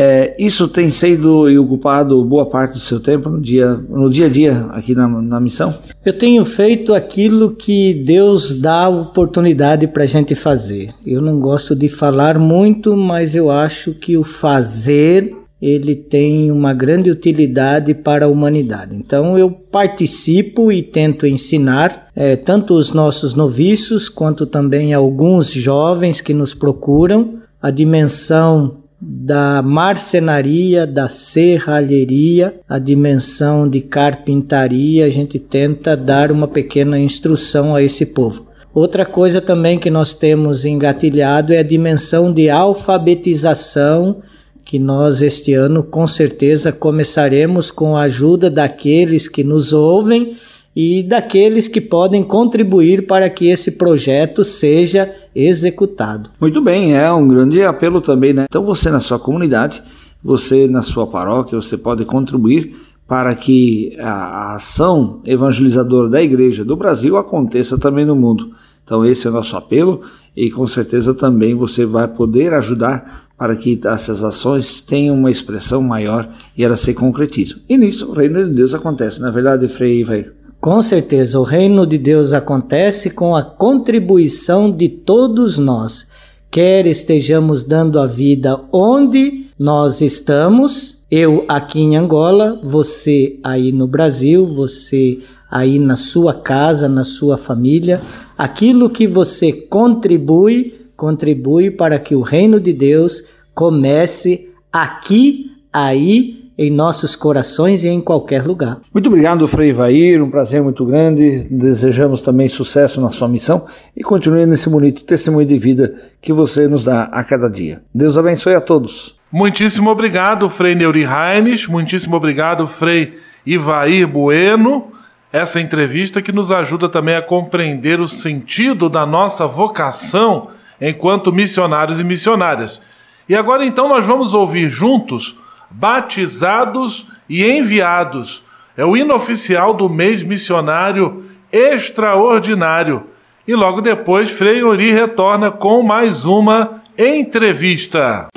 É, 0.00 0.36
isso 0.38 0.68
tem 0.68 0.90
sido 0.90 1.50
e 1.50 1.58
ocupado 1.58 2.24
boa 2.24 2.46
parte 2.46 2.74
do 2.74 2.78
seu 2.78 3.00
tempo 3.00 3.28
no 3.28 3.40
dia, 3.40 3.74
no 3.90 4.08
dia 4.08 4.26
a 4.26 4.28
dia 4.28 4.66
aqui 4.70 4.94
na, 4.94 5.08
na 5.08 5.40
missão? 5.40 5.74
Eu 6.04 6.16
tenho 6.16 6.44
feito 6.44 6.94
aquilo 6.94 7.50
que 7.50 7.94
Deus 7.94 8.54
dá 8.54 8.88
oportunidade 8.88 9.88
para 9.88 10.04
a 10.04 10.06
gente 10.06 10.36
fazer. 10.36 10.94
Eu 11.04 11.20
não 11.20 11.40
gosto 11.40 11.74
de 11.74 11.88
falar 11.88 12.38
muito, 12.38 12.96
mas 12.96 13.34
eu 13.34 13.50
acho 13.50 13.92
que 13.92 14.16
o 14.16 14.22
fazer 14.22 15.34
ele 15.60 15.96
tem 15.96 16.50
uma 16.50 16.72
grande 16.72 17.10
utilidade 17.10 17.92
para 17.92 18.26
a 18.26 18.28
humanidade. 18.28 18.94
Então 18.94 19.36
eu 19.36 19.50
participo 19.50 20.70
e 20.70 20.82
tento 20.82 21.26
ensinar 21.26 22.08
é, 22.14 22.36
tanto 22.36 22.74
os 22.74 22.92
nossos 22.92 23.34
noviços 23.34 24.08
quanto 24.08 24.46
também 24.46 24.94
alguns 24.94 25.50
jovens 25.52 26.20
que 26.20 26.32
nos 26.32 26.54
procuram 26.54 27.38
a 27.60 27.70
dimensão 27.70 28.78
da 29.00 29.62
marcenaria, 29.62 30.86
da 30.86 31.08
serralheria, 31.08 32.60
a 32.68 32.78
dimensão 32.78 33.68
de 33.68 33.80
carpintaria, 33.80 35.06
a 35.06 35.10
gente 35.10 35.38
tenta 35.38 35.96
dar 35.96 36.32
uma 36.32 36.48
pequena 36.48 36.98
instrução 36.98 37.76
a 37.76 37.82
esse 37.82 38.06
povo. 38.06 38.48
Outra 38.74 39.06
coisa 39.06 39.40
também 39.40 39.78
que 39.78 39.90
nós 39.90 40.14
temos 40.14 40.64
engatilhado 40.64 41.52
é 41.52 41.58
a 41.58 41.62
dimensão 41.62 42.32
de 42.32 42.50
alfabetização 42.50 44.22
que 44.68 44.78
nós 44.78 45.22
este 45.22 45.54
ano 45.54 45.82
com 45.82 46.06
certeza 46.06 46.70
começaremos 46.70 47.70
com 47.70 47.96
a 47.96 48.02
ajuda 48.02 48.50
daqueles 48.50 49.26
que 49.26 49.42
nos 49.42 49.72
ouvem 49.72 50.36
e 50.76 51.02
daqueles 51.02 51.66
que 51.66 51.80
podem 51.80 52.22
contribuir 52.22 53.06
para 53.06 53.30
que 53.30 53.48
esse 53.48 53.78
projeto 53.78 54.44
seja 54.44 55.10
executado. 55.34 56.28
Muito 56.38 56.60
bem, 56.60 56.94
é 56.94 57.10
um 57.10 57.26
grande 57.26 57.62
apelo 57.62 58.02
também, 58.02 58.34
né? 58.34 58.44
Então 58.46 58.62
você 58.62 58.90
na 58.90 59.00
sua 59.00 59.18
comunidade, 59.18 59.82
você 60.22 60.66
na 60.66 60.82
sua 60.82 61.06
paróquia, 61.06 61.58
você 61.58 61.78
pode 61.78 62.04
contribuir 62.04 62.76
para 63.06 63.34
que 63.34 63.96
a 63.98 64.56
ação 64.56 65.22
evangelizadora 65.24 66.10
da 66.10 66.22
Igreja 66.22 66.62
do 66.62 66.76
Brasil 66.76 67.16
aconteça 67.16 67.78
também 67.78 68.04
no 68.04 68.14
mundo. 68.14 68.50
Então 68.84 69.02
esse 69.02 69.26
é 69.26 69.30
o 69.30 69.32
nosso 69.32 69.56
apelo 69.56 70.02
e 70.36 70.50
com 70.50 70.66
certeza 70.66 71.14
também 71.14 71.54
você 71.54 71.86
vai 71.86 72.06
poder 72.06 72.52
ajudar 72.52 73.27
para 73.38 73.54
que 73.54 73.80
essas 73.84 74.24
ações 74.24 74.80
tenham 74.80 75.16
uma 75.16 75.30
expressão 75.30 75.80
maior 75.80 76.28
e 76.56 76.64
elas 76.64 76.80
se 76.80 76.92
concretizam. 76.92 77.58
E 77.68 77.78
nisso 77.78 78.10
o 78.10 78.12
reino 78.12 78.44
de 78.44 78.52
Deus 78.52 78.74
acontece, 78.74 79.20
na 79.20 79.28
é 79.28 79.30
verdade, 79.30 79.68
Frei 79.68 80.00
Ivair? 80.00 80.32
Com 80.60 80.82
certeza, 80.82 81.38
o 81.38 81.44
reino 81.44 81.86
de 81.86 81.96
Deus 81.96 82.32
acontece 82.32 83.10
com 83.10 83.36
a 83.36 83.44
contribuição 83.44 84.72
de 84.72 84.88
todos 84.88 85.56
nós, 85.56 86.08
quer 86.50 86.84
estejamos 86.84 87.62
dando 87.62 88.00
a 88.00 88.06
vida 88.06 88.60
onde 88.72 89.46
nós 89.56 90.00
estamos, 90.00 91.06
eu 91.08 91.44
aqui 91.48 91.80
em 91.80 91.96
Angola, 91.96 92.60
você 92.62 93.38
aí 93.44 93.70
no 93.70 93.86
Brasil, 93.86 94.44
você 94.44 95.20
aí 95.48 95.78
na 95.78 95.96
sua 95.96 96.34
casa, 96.34 96.88
na 96.88 97.04
sua 97.04 97.36
família, 97.36 98.02
aquilo 98.36 98.90
que 98.90 99.06
você 99.06 99.52
contribui 99.52 100.77
contribui 100.98 101.70
para 101.70 101.96
que 101.96 102.16
o 102.16 102.20
reino 102.20 102.58
de 102.58 102.72
Deus 102.72 103.22
comece 103.54 104.52
aqui, 104.72 105.52
aí, 105.72 106.50
em 106.58 106.72
nossos 106.72 107.14
corações 107.14 107.84
e 107.84 107.88
em 107.88 108.00
qualquer 108.00 108.44
lugar. 108.44 108.80
Muito 108.92 109.06
obrigado, 109.06 109.46
Frei 109.46 109.72
Vair, 109.72 110.20
um 110.20 110.28
prazer 110.28 110.60
muito 110.60 110.84
grande. 110.84 111.46
Desejamos 111.48 112.20
também 112.20 112.48
sucesso 112.48 113.00
na 113.00 113.10
sua 113.10 113.28
missão 113.28 113.64
e 113.96 114.02
continue 114.02 114.44
nesse 114.44 114.68
bonito 114.68 115.04
testemunho 115.04 115.46
de 115.46 115.56
vida 115.56 115.94
que 116.20 116.32
você 116.32 116.66
nos 116.66 116.82
dá 116.82 117.04
a 117.04 117.22
cada 117.22 117.48
dia. 117.48 117.80
Deus 117.94 118.18
abençoe 118.18 118.54
a 118.54 118.60
todos. 118.60 119.16
Muitíssimo 119.30 119.90
obrigado, 119.90 120.50
Frei 120.50 120.74
Neuri 120.74 121.04
Reines. 121.04 121.68
Muitíssimo 121.68 122.16
obrigado, 122.16 122.66
Frei 122.66 123.16
Ivair 123.46 124.08
Bueno. 124.08 124.88
Essa 125.32 125.60
entrevista 125.60 126.20
que 126.20 126.32
nos 126.32 126.50
ajuda 126.50 126.88
também 126.88 127.14
a 127.14 127.22
compreender 127.22 128.00
o 128.00 128.08
sentido 128.08 128.88
da 128.88 129.06
nossa 129.06 129.46
vocação 129.46 130.48
enquanto 130.80 131.32
missionários 131.32 132.00
e 132.00 132.04
missionárias. 132.04 132.80
E 133.28 133.36
agora 133.36 133.64
então 133.64 133.88
nós 133.88 134.04
vamos 134.04 134.34
ouvir 134.34 134.70
juntos 134.70 135.36
Batizados 135.70 137.06
e 137.28 137.44
Enviados. 137.44 138.42
É 138.76 138.84
o 138.84 138.96
hino 138.96 139.14
oficial 139.14 139.74
do 139.74 139.88
mês 139.88 140.22
missionário 140.22 141.24
extraordinário. 141.52 143.04
E 143.46 143.54
logo 143.54 143.80
depois, 143.80 144.30
Frei 144.30 144.62
Ori 144.62 144.92
retorna 144.92 145.50
com 145.50 145.82
mais 145.82 146.24
uma 146.24 146.82
entrevista. 146.96 148.28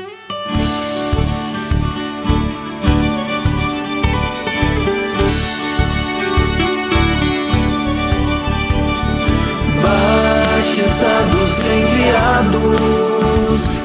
Enviados, 12.41 13.81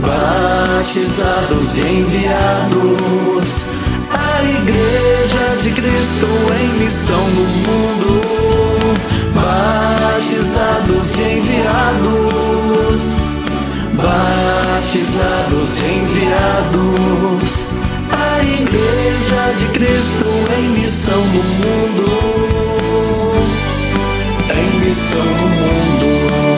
batizados 0.00 1.78
e 1.78 1.80
enviados, 1.80 3.64
a 4.12 4.42
Igreja 4.42 5.56
de 5.62 5.70
Cristo 5.70 6.26
em 6.60 6.68
missão 6.78 7.26
no 7.28 7.44
mundo, 7.64 8.20
batizados 9.34 11.18
e 11.18 11.22
enviados, 11.38 13.14
batizados 13.94 15.80
e 15.80 15.84
enviados, 16.02 17.64
a 18.10 18.42
Igreja 18.42 19.54
de 19.58 19.66
Cristo 19.66 20.26
em 20.58 20.80
missão 20.80 21.18
no 21.18 21.42
mundo, 21.42 22.06
em 24.54 24.86
missão 24.86 25.24
no 25.24 25.48
mundo. 25.48 26.55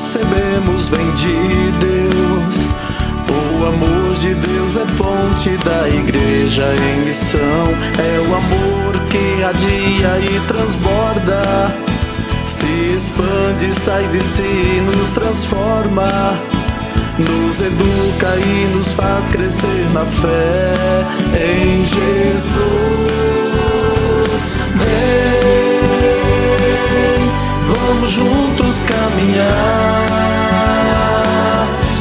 Recebemos 0.00 0.88
vem 0.88 1.10
de 1.10 1.70
Deus. 1.78 2.70
O 3.28 3.66
amor 3.66 4.14
de 4.14 4.34
Deus 4.34 4.74
é 4.76 4.86
fonte 4.86 5.50
da 5.58 5.86
igreja 5.90 6.64
em 6.74 7.04
missão. 7.04 7.66
É 7.98 8.18
o 8.26 8.34
amor 8.34 8.98
que 9.10 9.42
radia 9.42 10.18
e 10.20 10.40
transborda. 10.48 11.42
Se 12.46 12.96
expande, 12.96 13.78
sai 13.78 14.04
de 14.04 14.22
si, 14.22 14.82
nos 14.86 15.10
transforma. 15.10 16.08
Nos 17.18 17.60
educa 17.60 18.36
e 18.38 18.74
nos 18.74 18.94
faz 18.94 19.28
crescer 19.28 19.90
na 19.92 20.06
fé 20.06 20.72
em 21.36 21.84
Jesus. 21.84 22.62
Vem 24.76 25.40
Vamos 27.70 28.12
juntos 28.12 28.79
caminhar, 28.90 30.06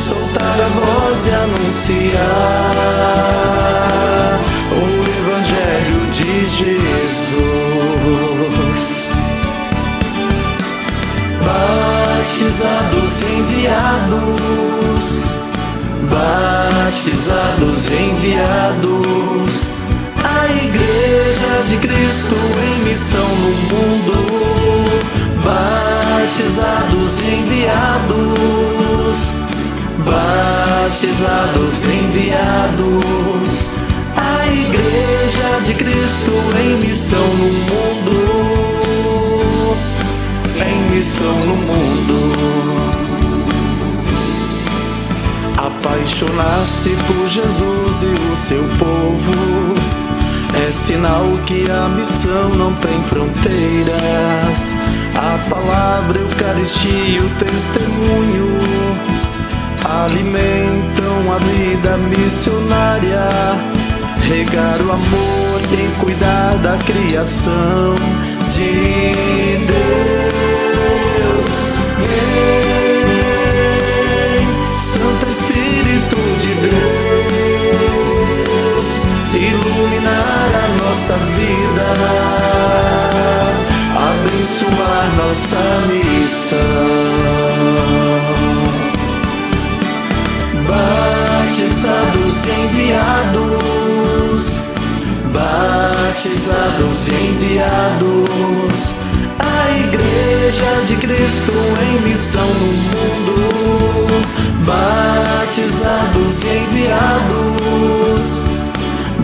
soltar 0.02 0.60
a 0.60 0.70
voz 0.70 1.28
e 1.28 1.32
anunciar 1.32 2.20
o 4.72 4.84
Evangelho 5.20 6.02
de 6.12 6.32
Jesus. 6.50 7.60
Batizados 12.30 13.14
enviados, 13.22 15.06
batizados 16.10 17.80
enviados, 17.92 19.52
a 20.24 20.48
Igreja 20.52 21.20
Cristo 21.80 22.36
em 22.36 22.84
missão 22.84 23.26
no 23.28 23.52
mundo, 23.70 24.14
batizados 25.44 27.22
enviados, 27.22 29.18
batizados 30.06 31.86
enviados, 31.86 33.66
a 34.16 34.48
Igreja 34.48 35.62
de 35.66 35.74
Cristo 35.74 36.32
em 36.60 36.88
missão 36.88 37.28
no 37.28 37.52
mundo, 37.70 38.18
em 40.66 40.96
missão 40.96 41.36
no 41.46 41.56
mundo. 41.56 42.20
Apaixonar-se 45.58 46.90
por 47.08 47.28
Jesus 47.28 48.04
e 48.04 48.32
o 48.32 48.36
seu 48.36 48.64
povo 48.78 49.70
é 50.68 50.72
sinal 50.72 51.26
que 51.46 51.70
a 51.70 51.88
missão 51.90 52.50
não 52.50 52.74
tem 52.76 53.02
fronteiras. 53.04 54.74
A 55.20 55.38
palavra, 55.50 56.18
Eucaristia, 56.18 57.22
o 57.22 57.30
testemunho 57.44 58.48
alimentam 59.84 61.34
a 61.34 61.38
vida 61.40 61.98
missionária. 61.98 63.28
Regar 64.22 64.80
o 64.82 64.94
amor 64.94 65.60
em 65.74 65.92
cuidar 66.00 66.56
da 66.60 66.78
criação 66.78 67.96
de 68.54 69.58
Deus. 69.68 71.48
Vem, 72.00 73.28
Santo 74.80 75.28
Espírito 75.30 76.16
de 76.40 76.54
Deus, 78.70 78.88
iluminar 79.34 80.50
a 80.56 80.66
nossa 80.82 81.16
vida, 81.36 81.88
abençoar 84.40 85.12
nossa 85.18 85.62
missão. 85.88 86.58
Batizados 90.68 92.46
e 92.46 92.52
enviados, 92.62 94.44
batizados 95.34 97.08
e 97.08 97.12
enviados, 97.12 98.94
a 99.40 99.70
Igreja 99.78 100.72
de 100.86 100.96
Cristo 100.96 101.54
em 101.82 102.00
missão 102.10 102.48
no 102.48 102.72
mundo, 102.92 103.38
batizados 104.66 106.44
e 106.44 106.48
enviados, 106.48 108.26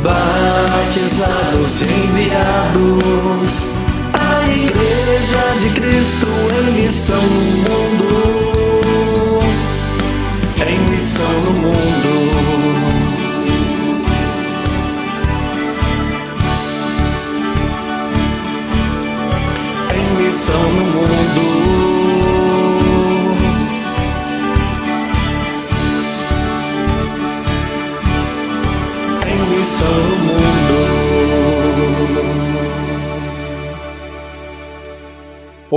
batizados 0.04 1.82
e 1.82 1.86
enviados, 1.86 3.75
a 4.46 4.52
Igreja 4.52 5.44
de 5.60 5.70
Cristo 5.70 6.28
em 6.60 6.84
missão 6.84 7.22
no 7.22 7.42
mundo 7.42 8.46
em 10.68 10.80
missão 10.90 11.32
no 11.44 11.52
mundo. 11.52 11.76
Em 19.94 20.24
missão 20.24 20.64
no 20.74 20.86
mundo. 20.86 21.46
Em 29.28 29.58
missão 29.58 29.88
no 29.88 30.00
mundo. 30.00 30.15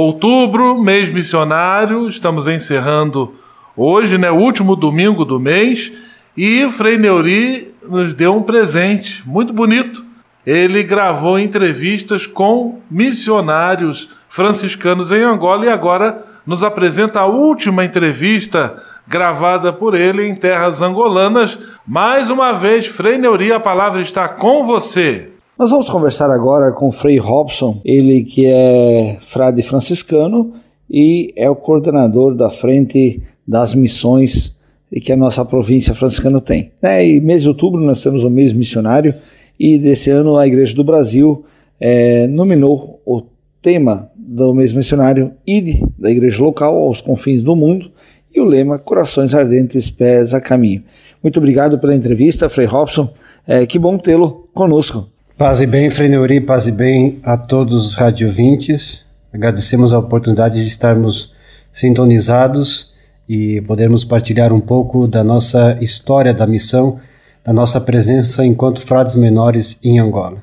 Outubro, 0.00 0.80
mês 0.80 1.10
missionário, 1.10 2.06
estamos 2.06 2.46
encerrando 2.46 3.34
hoje, 3.76 4.16
né, 4.16 4.30
último 4.30 4.76
domingo 4.76 5.24
do 5.24 5.40
mês, 5.40 5.90
e 6.36 6.68
Frei 6.70 6.96
Neuri 6.96 7.74
nos 7.82 8.14
deu 8.14 8.36
um 8.36 8.42
presente 8.44 9.28
muito 9.28 9.52
bonito. 9.52 10.04
Ele 10.46 10.84
gravou 10.84 11.36
entrevistas 11.36 12.26
com 12.26 12.80
missionários 12.88 14.08
franciscanos 14.28 15.10
em 15.10 15.22
Angola 15.24 15.66
e 15.66 15.68
agora 15.68 16.24
nos 16.46 16.62
apresenta 16.62 17.18
a 17.18 17.26
última 17.26 17.84
entrevista 17.84 18.80
gravada 19.04 19.72
por 19.72 19.96
ele 19.96 20.28
em 20.28 20.34
terras 20.36 20.80
angolanas. 20.80 21.58
Mais 21.84 22.30
uma 22.30 22.52
vez, 22.52 22.86
Frei 22.86 23.18
Neuri, 23.18 23.52
a 23.52 23.58
palavra 23.58 24.00
está 24.00 24.28
com 24.28 24.64
você. 24.64 25.32
Nós 25.58 25.72
vamos 25.72 25.90
conversar 25.90 26.30
agora 26.30 26.70
com 26.70 26.92
Frei 26.92 27.18
Robson, 27.18 27.80
ele 27.84 28.22
que 28.22 28.46
é 28.46 29.16
frade 29.20 29.60
franciscano 29.60 30.52
e 30.88 31.32
é 31.34 31.50
o 31.50 31.56
coordenador 31.56 32.36
da 32.36 32.48
frente 32.48 33.20
das 33.44 33.74
missões 33.74 34.56
que 35.02 35.12
a 35.12 35.16
nossa 35.16 35.44
província 35.44 35.96
franciscana 35.96 36.40
tem. 36.40 36.70
É, 36.80 37.04
e 37.04 37.20
mês 37.20 37.42
de 37.42 37.48
outubro 37.48 37.80
nós 37.80 38.00
temos 38.00 38.22
o 38.22 38.30
mês 38.30 38.52
missionário 38.52 39.12
e 39.58 39.76
desse 39.78 40.10
ano 40.10 40.36
a 40.36 40.46
Igreja 40.46 40.76
do 40.76 40.84
Brasil 40.84 41.44
é, 41.80 42.28
nominou 42.28 43.02
o 43.04 43.22
tema 43.60 44.12
do 44.16 44.54
mês 44.54 44.72
missionário 44.72 45.32
Ide 45.44 45.84
da 45.98 46.08
Igreja 46.08 46.40
local 46.40 46.84
aos 46.84 47.00
confins 47.00 47.42
do 47.42 47.56
mundo 47.56 47.90
e 48.32 48.40
o 48.40 48.44
lema 48.44 48.78
Corações 48.78 49.34
Ardentes, 49.34 49.90
Pés 49.90 50.32
a 50.34 50.40
Caminho. 50.40 50.84
Muito 51.20 51.38
obrigado 51.38 51.80
pela 51.80 51.96
entrevista, 51.96 52.48
Frei 52.48 52.68
Robson. 52.68 53.12
É, 53.44 53.66
que 53.66 53.76
bom 53.76 53.98
tê-lo 53.98 54.48
conosco. 54.54 55.17
Paz 55.38 55.60
e 55.60 55.68
bem, 55.68 55.88
Frei 55.88 56.08
Neuri, 56.08 56.40
paz 56.40 56.66
e 56.66 56.72
bem 56.72 57.20
a 57.22 57.36
todos 57.36 57.86
os 57.86 57.94
radiovintes. 57.94 59.04
Agradecemos 59.32 59.94
a 59.94 59.98
oportunidade 60.00 60.60
de 60.60 60.66
estarmos 60.66 61.32
sintonizados 61.70 62.92
e 63.28 63.60
podermos 63.60 64.04
partilhar 64.04 64.52
um 64.52 64.60
pouco 64.60 65.06
da 65.06 65.22
nossa 65.22 65.78
história 65.80 66.34
da 66.34 66.44
missão, 66.44 66.98
da 67.44 67.52
nossa 67.52 67.80
presença 67.80 68.44
enquanto 68.44 68.82
frades 68.82 69.14
menores 69.14 69.78
em 69.80 70.00
Angola. 70.00 70.38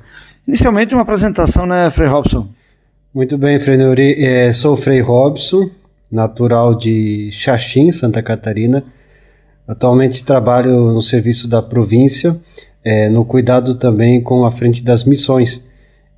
Inicialmente 0.47 0.93
uma 0.93 1.01
apresentação, 1.01 1.65
né, 1.65 1.89
Frei 1.89 2.08
Robson? 2.08 2.47
Muito 3.13 3.38
bem, 3.38 3.60
Frei 3.60 3.75
Neuri. 3.75 4.23
É, 4.23 4.49
sou 4.53 4.77
Frei 4.77 5.01
Robson, 5.01 5.69
natural 6.10 6.73
de 6.73 7.29
Xaxim, 7.34 7.91
Santa 7.91 8.23
Catarina. 8.23 8.81
Atualmente 9.67 10.23
trabalho 10.23 10.93
no 10.93 11.01
serviço 11.01 11.49
da 11.49 11.62
província, 11.62 12.39
é, 12.85 13.09
no 13.09 13.25
cuidado 13.25 13.73
também 13.75 14.21
com 14.21 14.45
a 14.45 14.51
frente 14.51 14.83
das 14.83 15.03
missões. 15.03 15.67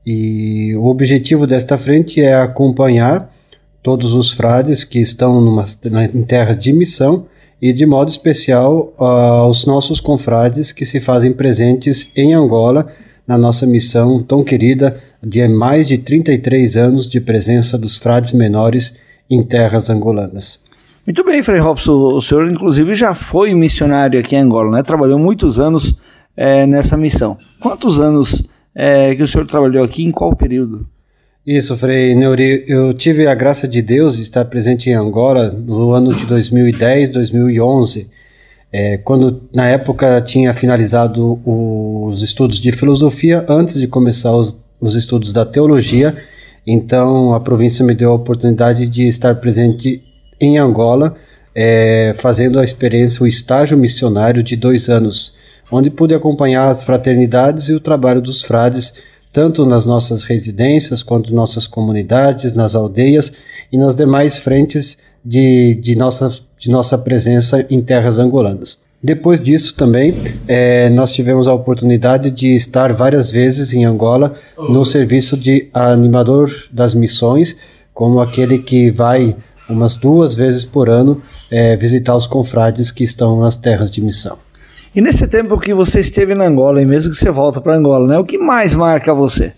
E 0.06 0.76
o 0.76 0.86
objetivo 0.86 1.48
desta 1.48 1.78
frente 1.78 2.22
é 2.22 2.36
acompanhar 2.36 3.34
todos 3.82 4.14
os 4.14 4.34
frades 4.34 4.84
que 4.84 5.00
estão 5.00 5.40
numa, 5.40 5.64
em 6.14 6.24
terras 6.24 6.58
de 6.58 6.74
missão 6.74 7.26
e, 7.62 7.72
de 7.72 7.86
modo 7.86 8.10
especial, 8.10 8.94
aos 8.98 9.66
nossos 9.66 10.02
confrades 10.02 10.74
que 10.74 10.86
se 10.86 11.00
fazem 11.00 11.32
presentes 11.32 12.12
em 12.18 12.34
Angola 12.34 12.88
na 13.26 13.38
nossa 13.38 13.66
missão 13.66 14.22
tão 14.22 14.44
querida 14.44 14.98
de 15.24 15.48
mais 15.48 15.88
de 15.88 15.98
33 15.98 16.76
anos 16.78 17.10
de 17.10 17.20
presença 17.20 17.78
dos 17.78 17.98
frades 17.98 18.34
menores 18.34 18.96
em 19.30 19.42
terras 19.44 19.90
angolanas. 19.90 20.60
Muito 21.06 21.24
bem, 21.24 21.42
Frei 21.42 21.60
Robson. 21.60 21.94
O 21.94 22.22
senhor, 22.22 22.50
inclusive, 22.50 22.94
já 22.94 23.14
foi 23.14 23.54
missionário 23.54 24.20
aqui 24.20 24.36
em 24.36 24.40
Angola, 24.40 24.72
né? 24.72 24.84
Trabalhou 24.84 25.18
muitos 25.18 25.60
anos 25.60 25.96
é, 26.38 26.68
nessa 26.68 26.96
missão. 26.96 27.36
Quantos 27.60 28.00
anos 28.00 28.46
é, 28.76 29.16
que 29.16 29.24
o 29.24 29.28
senhor 29.28 29.48
trabalhou 29.48 29.84
aqui? 29.84 30.04
Em 30.04 30.12
qual 30.12 30.36
período? 30.36 30.88
Isso, 31.46 31.76
Frei 31.76 32.14
Neuri. 32.14 32.66
Eu 32.68 32.94
tive 32.94 33.26
a 33.26 33.34
graça 33.34 33.68
de 33.68 33.82
Deus 33.82 34.18
de 34.18 34.22
estar 34.22 34.46
presente 34.46 34.90
em 34.90 34.94
Angola 34.94 35.50
no 35.50 35.92
ano 35.92 36.14
de 36.14 36.26
2010, 36.26 37.10
2011, 37.10 38.12
é, 38.72 38.98
quando 38.98 39.44
na 39.54 39.68
época 39.68 40.22
tinha 40.22 40.54
finalizado 40.54 41.40
os 41.46 42.22
estudos 42.22 42.60
de 42.60 42.72
filosofia 42.72 43.46
antes 43.48 43.80
de 43.80 43.88
começar 43.88 44.36
os, 44.36 44.62
os 44.80 44.96
estudos 44.96 45.32
da 45.32 45.46
teologia. 45.46 46.16
Então 46.68 47.34
a 47.34 47.40
província 47.40 47.84
me 47.86 47.96
deu 47.96 48.12
a 48.12 48.16
oportunidade 48.16 48.86
de 48.88 49.08
estar 49.08 49.36
presente 49.36 50.04
em 50.40 50.58
Angola, 50.58 51.16
é, 51.56 52.14
fazendo 52.18 52.60
a 52.60 52.64
experiência, 52.64 53.24
o 53.24 53.28
estágio 53.28 53.78
missionário 53.78 54.44
de 54.44 54.58
dois 54.58 54.90
anos, 54.90 55.34
onde 55.72 55.90
pude 55.90 56.14
acompanhar 56.16 56.70
as 56.70 56.84
fraternidades 56.84 57.70
e 57.70 57.74
o 57.74 57.80
trabalho 57.80 58.22
dos 58.22 58.42
frades 58.42 58.94
tanto 59.38 59.66
nas 59.66 59.86
nossas 59.86 60.24
residências 60.24 61.04
quanto 61.04 61.32
nossas 61.34 61.68
comunidades, 61.68 62.54
nas 62.54 62.74
aldeias 62.74 63.32
e 63.72 63.78
nas 63.78 63.96
demais 63.96 64.38
frentes 64.38 64.98
de, 65.24 65.76
de, 65.76 65.96
nossa, 65.96 66.32
de 66.58 66.72
nossa 66.72 66.98
presença 66.98 67.64
em 67.70 67.80
terras 67.80 68.18
angolanas. 68.18 68.80
Depois 69.04 69.40
disso 69.40 69.76
também, 69.76 70.16
é, 70.48 70.90
nós 70.90 71.12
tivemos 71.12 71.48
a 71.48 71.54
oportunidade 71.54 72.32
de 72.32 72.56
estar 72.56 72.92
várias 72.94 73.30
vezes 73.30 73.74
em 73.74 73.86
Angola 73.86 74.34
no 74.58 74.84
serviço 74.84 75.38
de 75.38 75.70
animador 75.72 76.52
das 76.72 76.96
missões, 76.96 77.56
como 77.94 78.20
aquele 78.20 78.58
que 78.58 78.90
vai 78.90 79.36
umas 79.70 79.96
duas 79.96 80.34
vezes 80.34 80.66
por 80.66 80.90
ano 80.90 81.22
é, 81.52 81.76
visitar 81.76 82.16
os 82.16 82.26
confrades 82.26 82.90
que 82.90 83.04
estão 83.04 83.40
nas 83.40 83.56
terras 83.56 83.92
de 83.92 84.02
missão. 84.02 84.40
E 84.96 85.02
nesse 85.02 85.28
tempo 85.28 85.60
que 85.60 85.74
você 85.74 86.00
esteve 86.00 86.34
na 86.34 86.46
Angola, 86.46 86.82
e 86.82 86.86
mesmo 86.86 87.12
que 87.12 87.18
você 87.18 87.30
volta 87.30 87.62
para 87.62 87.76
Angola, 87.76 88.08
né, 88.08 88.18
o 88.18 88.24
que 88.24 88.38
mais 88.38 88.74
marca 88.74 89.14
você? 89.14 89.52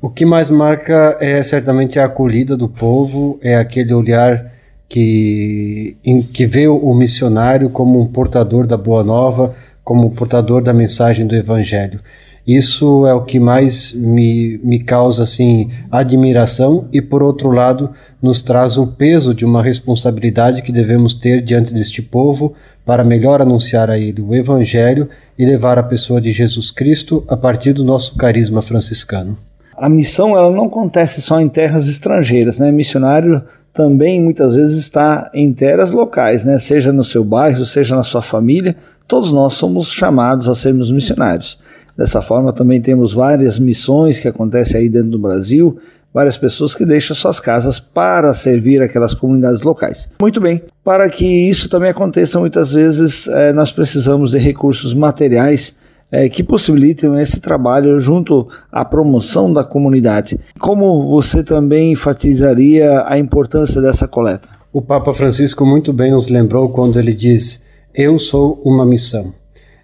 O 0.00 0.10
que 0.10 0.24
mais 0.24 0.50
marca 0.50 1.16
é 1.20 1.42
certamente 1.42 1.98
a 1.98 2.04
acolhida 2.04 2.56
do 2.56 2.68
povo, 2.68 3.38
é 3.42 3.56
aquele 3.56 3.94
olhar 3.94 4.52
que, 4.88 5.96
em, 6.04 6.22
que 6.22 6.46
vê 6.46 6.68
o 6.68 6.94
missionário 6.94 7.70
como 7.70 8.00
um 8.00 8.06
portador 8.06 8.66
da 8.66 8.76
boa 8.76 9.02
nova, 9.02 9.54
como 9.82 10.06
um 10.06 10.10
portador 10.10 10.62
da 10.62 10.72
mensagem 10.72 11.26
do 11.26 11.34
evangelho. 11.34 12.00
Isso 12.46 13.04
é 13.06 13.12
o 13.12 13.24
que 13.24 13.40
mais 13.40 13.92
me, 13.92 14.60
me 14.62 14.78
causa 14.78 15.24
assim 15.24 15.70
admiração 15.90 16.88
e 16.92 17.02
por 17.02 17.20
outro 17.20 17.50
lado 17.50 17.90
nos 18.22 18.40
traz 18.40 18.76
o 18.76 18.86
peso 18.86 19.34
de 19.34 19.44
uma 19.44 19.60
responsabilidade 19.60 20.62
que 20.62 20.70
devemos 20.70 21.12
ter 21.12 21.42
diante 21.42 21.74
deste 21.74 22.00
povo 22.00 22.54
para 22.86 23.02
melhor 23.02 23.42
anunciar 23.42 23.90
a 23.90 23.98
ele 23.98 24.22
o 24.22 24.32
evangelho 24.32 25.08
e 25.36 25.44
levar 25.44 25.76
a 25.76 25.82
pessoa 25.82 26.20
de 26.20 26.30
Jesus 26.30 26.70
Cristo 26.70 27.24
a 27.28 27.36
partir 27.36 27.72
do 27.72 27.84
nosso 27.84 28.16
carisma 28.16 28.62
franciscano. 28.62 29.36
A 29.76 29.88
missão 29.88 30.38
ela 30.38 30.50
não 30.50 30.66
acontece 30.66 31.20
só 31.20 31.40
em 31.40 31.48
terras 31.48 31.88
estrangeiras, 31.88 32.60
né? 32.60 32.70
Missionário 32.70 33.42
também 33.72 34.22
muitas 34.22 34.54
vezes 34.54 34.78
está 34.78 35.28
em 35.34 35.52
terras 35.52 35.90
locais, 35.90 36.44
né? 36.44 36.58
Seja 36.58 36.92
no 36.92 37.02
seu 37.02 37.24
bairro, 37.24 37.64
seja 37.64 37.96
na 37.96 38.04
sua 38.04 38.22
família, 38.22 38.76
todos 39.06 39.32
nós 39.32 39.54
somos 39.54 39.90
chamados 39.90 40.48
a 40.48 40.54
sermos 40.54 40.90
missionários. 40.90 41.58
Dessa 41.96 42.22
forma, 42.22 42.52
também 42.52 42.80
temos 42.80 43.12
várias 43.12 43.58
missões 43.58 44.20
que 44.20 44.28
acontecem 44.28 44.82
aí 44.82 44.88
dentro 44.88 45.10
do 45.10 45.18
Brasil, 45.18 45.78
várias 46.16 46.38
pessoas 46.38 46.74
que 46.74 46.86
deixam 46.86 47.14
suas 47.14 47.38
casas 47.38 47.78
para 47.78 48.32
servir 48.32 48.80
aquelas 48.80 49.14
comunidades 49.14 49.60
locais. 49.60 50.08
Muito 50.18 50.40
bem, 50.40 50.62
para 50.82 51.10
que 51.10 51.26
isso 51.26 51.68
também 51.68 51.90
aconteça, 51.90 52.40
muitas 52.40 52.72
vezes 52.72 53.28
é, 53.28 53.52
nós 53.52 53.70
precisamos 53.70 54.30
de 54.30 54.38
recursos 54.38 54.94
materiais 54.94 55.76
é, 56.10 56.26
que 56.30 56.42
possibilitem 56.42 57.20
esse 57.20 57.38
trabalho 57.38 58.00
junto 58.00 58.48
à 58.72 58.82
promoção 58.82 59.52
da 59.52 59.62
comunidade. 59.62 60.40
Como 60.58 61.06
você 61.10 61.44
também 61.44 61.92
enfatizaria 61.92 63.04
a 63.06 63.18
importância 63.18 63.82
dessa 63.82 64.08
coleta? 64.08 64.48
O 64.72 64.80
Papa 64.80 65.12
Francisco 65.12 65.66
muito 65.66 65.92
bem 65.92 66.12
nos 66.12 66.28
lembrou 66.28 66.70
quando 66.70 66.98
ele 66.98 67.12
diz: 67.12 67.62
Eu 67.94 68.18
sou 68.18 68.62
uma 68.64 68.86
missão. 68.86 69.34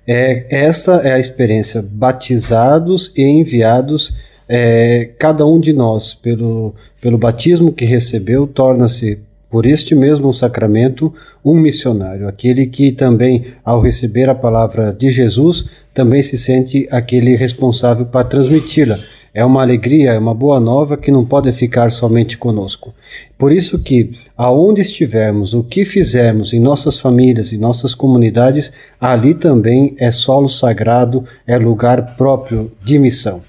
É, 0.09 0.47
essa 0.65 0.95
é 1.05 1.13
a 1.13 1.19
experiência, 1.19 1.85
batizados 1.87 3.13
e 3.15 3.23
enviados, 3.23 4.15
é, 4.55 5.11
cada 5.19 5.47
um 5.47 5.59
de 5.59 5.73
nós, 5.73 6.13
pelo, 6.13 6.75
pelo 7.01 7.17
batismo 7.17 7.73
que 7.73 7.87
recebeu, 7.87 8.47
torna-se, 8.47 9.19
por 9.49 9.65
este 9.65 9.95
mesmo 9.95 10.33
sacramento, 10.33 11.13
um 11.43 11.55
missionário, 11.55 12.29
aquele 12.29 12.67
que 12.67 12.93
também, 12.93 13.47
ao 13.65 13.81
receber 13.81 14.29
a 14.29 14.35
palavra 14.35 14.93
de 14.93 15.11
Jesus, 15.11 15.65
também 15.95 16.23
se 16.23 16.37
sente 16.37 16.87
aquele 16.91 17.35
responsável 17.35 18.05
para 18.05 18.25
transmiti-la 18.25 18.99
é 19.35 19.43
uma 19.45 19.63
alegria, 19.63 20.13
é 20.13 20.19
uma 20.19 20.35
boa 20.35 20.61
nova 20.61 20.97
que 20.97 21.11
não 21.11 21.25
pode 21.25 21.51
ficar 21.53 21.91
somente 21.91 22.37
conosco. 22.37 22.95
Por 23.39 23.51
isso 23.51 23.79
que, 23.79 24.11
aonde 24.37 24.83
estivermos, 24.83 25.55
o 25.55 25.63
que 25.63 25.85
fizermos 25.85 26.53
em 26.53 26.61
nossas 26.61 26.99
famílias 26.99 27.51
e 27.51 27.57
nossas 27.57 27.95
comunidades, 27.95 28.71
ali 29.01 29.33
também 29.33 29.95
é 29.99 30.11
solo 30.11 30.49
sagrado, 30.49 31.25
é 31.47 31.57
lugar 31.57 32.15
próprio 32.17 32.71
de 32.85 32.99
missão. 32.99 33.41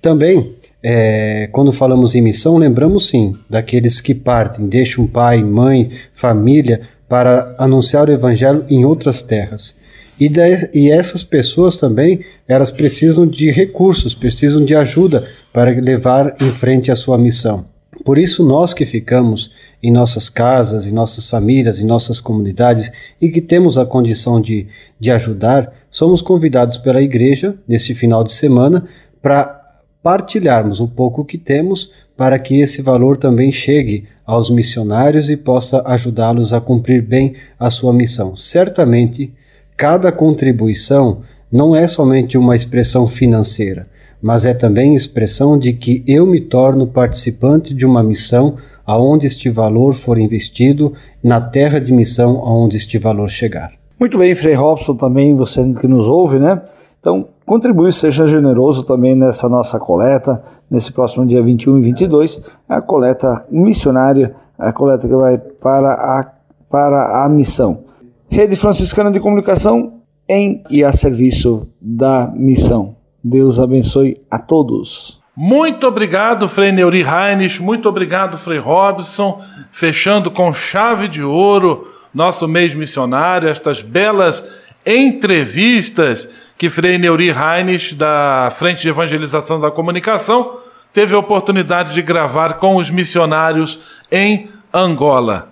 Também, 0.00 0.54
é, 0.82 1.48
quando 1.52 1.72
falamos 1.72 2.14
em 2.14 2.22
missão, 2.22 2.56
lembramos 2.56 3.08
sim 3.08 3.36
daqueles 3.48 4.00
que 4.00 4.14
partem, 4.14 4.66
deixam 4.66 5.06
pai, 5.06 5.42
mãe, 5.42 5.90
família 6.12 6.82
para 7.08 7.54
anunciar 7.58 8.08
o 8.08 8.12
evangelho 8.12 8.64
em 8.68 8.84
outras 8.84 9.20
terras. 9.20 9.78
E, 10.18 10.28
de, 10.28 10.70
e 10.74 10.90
essas 10.90 11.24
pessoas 11.24 11.76
também, 11.76 12.24
elas 12.46 12.70
precisam 12.70 13.26
de 13.26 13.50
recursos, 13.50 14.14
precisam 14.14 14.64
de 14.64 14.74
ajuda 14.74 15.26
para 15.52 15.70
levar 15.70 16.36
em 16.40 16.52
frente 16.52 16.90
a 16.90 16.96
sua 16.96 17.18
missão. 17.18 17.66
Por 18.04 18.18
isso, 18.18 18.44
nós 18.46 18.72
que 18.72 18.86
ficamos 18.86 19.50
em 19.82 19.90
nossas 19.90 20.28
casas, 20.28 20.86
em 20.86 20.92
nossas 20.92 21.28
famílias, 21.28 21.78
em 21.78 21.86
nossas 21.86 22.20
comunidades 22.20 22.90
e 23.20 23.30
que 23.30 23.40
temos 23.40 23.78
a 23.78 23.86
condição 23.86 24.40
de, 24.40 24.66
de 24.98 25.10
ajudar, 25.10 25.72
somos 25.90 26.20
convidados 26.20 26.76
pela 26.76 27.02
igreja, 27.02 27.54
nesse 27.66 27.94
final 27.94 28.22
de 28.22 28.32
semana, 28.32 28.86
para 29.22 29.59
partilharmos 30.02 30.80
um 30.80 30.86
pouco 30.86 31.22
o 31.22 31.24
que 31.24 31.38
temos 31.38 31.92
para 32.16 32.38
que 32.38 32.60
esse 32.60 32.82
valor 32.82 33.16
também 33.16 33.50
chegue 33.50 34.04
aos 34.26 34.50
missionários 34.50 35.30
e 35.30 35.36
possa 35.36 35.82
ajudá-los 35.86 36.52
a 36.52 36.60
cumprir 36.60 37.02
bem 37.02 37.34
a 37.58 37.70
sua 37.70 37.92
missão. 37.92 38.36
Certamente, 38.36 39.32
cada 39.76 40.12
contribuição 40.12 41.22
não 41.50 41.74
é 41.74 41.86
somente 41.86 42.38
uma 42.38 42.54
expressão 42.54 43.06
financeira, 43.06 43.88
mas 44.22 44.44
é 44.44 44.54
também 44.54 44.94
expressão 44.94 45.58
de 45.58 45.72
que 45.72 46.04
eu 46.06 46.26
me 46.26 46.40
torno 46.40 46.86
participante 46.86 47.74
de 47.74 47.86
uma 47.86 48.02
missão 48.02 48.56
aonde 48.86 49.26
este 49.26 49.48
valor 49.48 49.94
for 49.94 50.18
investido, 50.18 50.92
na 51.22 51.40
terra 51.40 51.80
de 51.80 51.92
missão 51.92 52.38
aonde 52.38 52.76
este 52.76 52.98
valor 52.98 53.28
chegar. 53.28 53.72
Muito 53.98 54.18
bem, 54.18 54.34
Frei 54.34 54.54
Robson, 54.54 54.96
também 54.96 55.34
você 55.34 55.62
que 55.74 55.86
nos 55.86 56.06
ouve, 56.06 56.38
né? 56.38 56.60
Então, 56.98 57.28
contribui, 57.50 57.90
seja 57.90 58.28
generoso 58.28 58.84
também 58.84 59.16
nessa 59.16 59.48
nossa 59.48 59.76
coleta, 59.80 60.40
nesse 60.70 60.92
próximo 60.92 61.26
dia 61.26 61.42
21 61.42 61.78
e 61.78 61.80
22, 61.80 62.40
a 62.68 62.80
coleta 62.80 63.44
missionária, 63.50 64.36
a 64.56 64.72
coleta 64.72 65.08
que 65.08 65.16
vai 65.16 65.36
para 65.36 65.94
a, 65.94 66.30
para 66.70 67.24
a 67.24 67.28
missão. 67.28 67.82
Rede 68.28 68.54
Franciscana 68.54 69.10
de 69.10 69.18
Comunicação 69.18 69.94
em 70.28 70.62
e 70.70 70.84
a 70.84 70.92
serviço 70.92 71.66
da 71.80 72.30
missão. 72.32 72.94
Deus 73.22 73.58
abençoe 73.58 74.20
a 74.30 74.38
todos. 74.38 75.20
Muito 75.36 75.88
obrigado, 75.88 76.48
Frei 76.48 76.70
Neuri 76.70 77.02
Heinrich, 77.02 77.60
muito 77.60 77.88
obrigado, 77.88 78.38
Frei 78.38 78.60
Robson, 78.60 79.40
fechando 79.72 80.30
com 80.30 80.52
chave 80.52 81.08
de 81.08 81.24
ouro 81.24 81.84
nosso 82.14 82.46
mês 82.46 82.76
missionário, 82.76 83.48
estas 83.48 83.82
belas 83.82 84.44
entrevistas 84.86 86.28
que 86.60 86.68
Frei 86.68 86.98
Neuri 86.98 87.30
Heinrich, 87.30 87.94
da 87.94 88.52
Frente 88.54 88.82
de 88.82 88.90
Evangelização 88.90 89.58
da 89.58 89.70
Comunicação, 89.70 90.58
teve 90.92 91.14
a 91.14 91.18
oportunidade 91.18 91.94
de 91.94 92.02
gravar 92.02 92.58
com 92.58 92.76
os 92.76 92.90
missionários 92.90 93.80
em 94.12 94.50
Angola. 94.70 95.48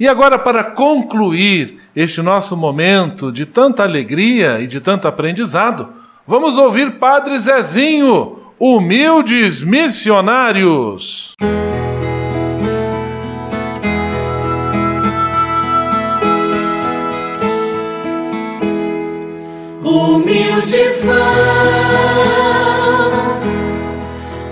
E 0.00 0.08
agora, 0.08 0.38
para 0.38 0.64
concluir 0.64 1.78
este 1.94 2.22
nosso 2.22 2.56
momento 2.56 3.30
de 3.30 3.44
tanta 3.44 3.82
alegria 3.82 4.58
e 4.58 4.66
de 4.66 4.80
tanto 4.80 5.06
aprendizado, 5.06 5.90
vamos 6.26 6.56
ouvir 6.56 6.92
Padre 6.92 7.38
Zezinho, 7.38 8.38
humildes 8.58 9.60
missionários. 9.60 11.34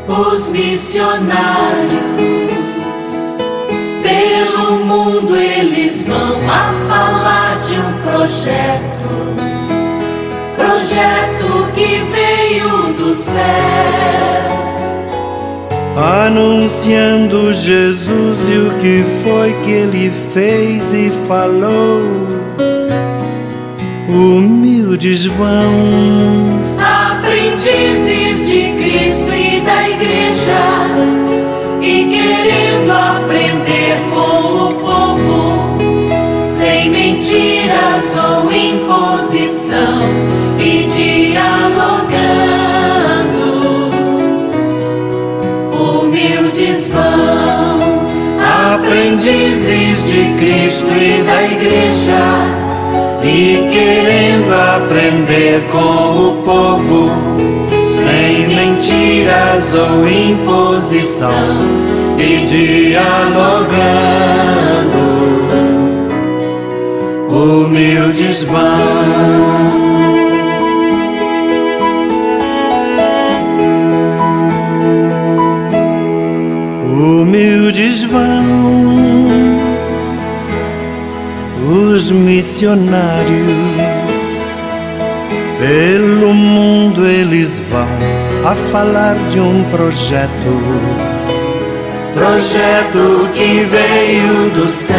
Os 0.07 0.51
missionários. 0.51 2.05
Pelo 4.03 4.85
mundo 4.85 5.35
eles 5.35 6.07
vão 6.07 6.39
a 6.47 6.75
falar 6.87 7.59
de 7.61 7.79
um 7.79 7.93
projeto, 8.03 9.09
projeto 10.55 11.73
que 11.75 12.03
veio 12.13 12.93
do 12.93 13.15
céu, 13.15 13.41
anunciando 15.97 17.55
Jesus 17.55 18.51
e 18.51 18.59
o 18.59 18.79
que 18.79 19.05
foi 19.23 19.55
que 19.65 19.71
ele 19.71 20.13
fez 20.33 20.93
e 20.93 21.11
falou. 21.27 22.24
Humildes 24.09 25.25
vão, 25.25 26.49
aprendizes 26.79 28.49
de 28.49 28.73
Cristo 28.75 29.33
e 29.33 29.61
da 29.63 29.89
igreja, 29.89 30.63
e 31.81 32.05
querendo 32.05 32.91
aprender 32.91 33.97
com 34.13 34.69
o 34.69 34.75
povo, 34.75 35.79
sem 36.59 36.91
mentiras 36.91 38.17
ou 38.17 38.53
imposição, 38.53 40.03
e 40.59 40.87
dialogando, 41.35 42.21
humildes 45.73 46.93
vão, 46.93 48.05
aprendizes 48.75 50.09
de 50.11 50.35
Cristo 50.39 50.93
e 50.93 51.23
da 51.23 51.43
igreja, 51.43 52.64
e 53.25 53.69
querendo 53.71 54.53
aprender 54.53 55.67
com 55.71 56.29
o 56.29 56.43
povo, 56.45 57.11
sem 58.05 58.49
mentiras 58.55 59.75
ou 59.75 60.07
imposição, 60.07 61.31
e 62.19 62.45
dialogando, 62.47 63.65
humildes 67.31 68.43
vão. 68.45 69.85
Humildes 76.83 78.05
vão 78.05 79.04
missionários. 82.11 83.55
Pelo 85.59 86.35
mundo 86.35 87.07
eles 87.07 87.61
vão 87.71 87.89
a 88.45 88.55
falar 88.71 89.15
de 89.31 89.41
um 89.41 89.65
projeto. 89.71 90.31
Projeto 92.15 93.31
que 93.33 93.67
veio 93.71 94.51
do 94.51 94.69
céu. 94.69 94.97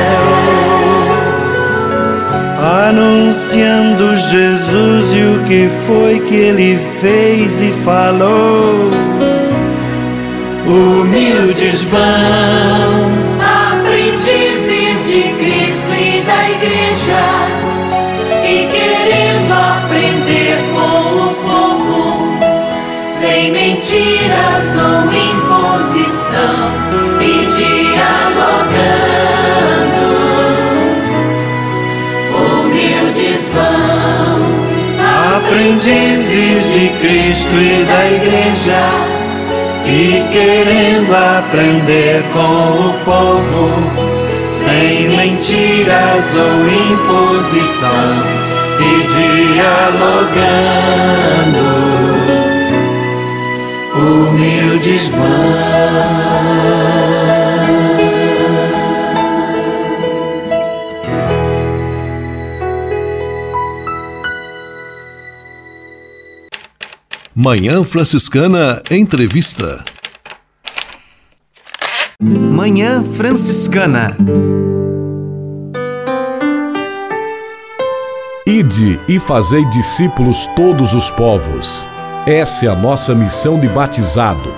Anunciando 2.88 4.16
Jesus 4.16 5.14
e 5.14 5.22
o 5.22 5.44
que 5.44 5.70
foi 5.86 6.20
que 6.22 6.36
ele 6.36 6.80
fez 7.00 7.62
e 7.62 7.72
falou. 7.84 8.90
Humildes 10.66 11.82
vão, 11.84 12.02
e 27.22 27.46
dialogando. 27.56 28.16
Humildes 32.34 33.52
vão, 33.54 34.56
Aprendizes 35.38 36.62
de 36.74 36.90
Cristo 37.00 37.56
e 37.56 37.86
da 37.86 38.04
igreja 38.12 38.84
e 39.86 40.24
querendo 40.32 41.14
aprender 41.14 42.24
com 42.34 42.90
o 42.90 42.94
povo, 43.06 43.70
sem 44.66 45.10
mentiras 45.10 46.36
ou 46.36 46.68
imposição, 46.68 48.24
e 48.80 48.84
dialogando, 49.54 50.46
humildes 54.06 55.08
vão. 55.08 55.76
Manhã 67.34 67.84
Franciscana 67.84 68.82
Entrevista. 68.90 69.84
Manhã 72.20 73.04
Franciscana. 73.04 74.16
Ide 78.48 79.00
e 79.08 79.20
fazei 79.20 79.66
discípulos 79.66 80.48
todos 80.56 80.94
os 80.94 81.12
povos. 81.12 81.88
Essa 82.28 82.66
é 82.66 82.70
a 82.70 82.76
nossa 82.76 83.14
missão 83.14 83.60
de 83.60 83.68
batizado. 83.68 84.52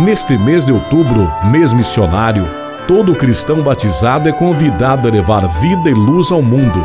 Neste 0.00 0.36
mês 0.36 0.66
de 0.66 0.72
outubro, 0.72 1.30
mês 1.44 1.72
missionário, 1.72 2.44
todo 2.88 3.14
cristão 3.14 3.62
batizado 3.62 4.28
é 4.28 4.32
convidado 4.32 5.06
a 5.06 5.10
levar 5.10 5.46
vida 5.46 5.88
e 5.88 5.94
luz 5.94 6.32
ao 6.32 6.42
mundo. 6.42 6.84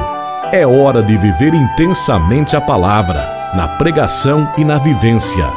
É 0.51 0.63
hora 0.67 1.01
de 1.01 1.17
viver 1.17 1.55
intensamente 1.55 2.55
a 2.55 2.61
palavra 2.61 3.51
na 3.55 3.67
pregação 3.79 4.47
e 4.55 4.63
na 4.63 4.77
vivência. 4.77 5.49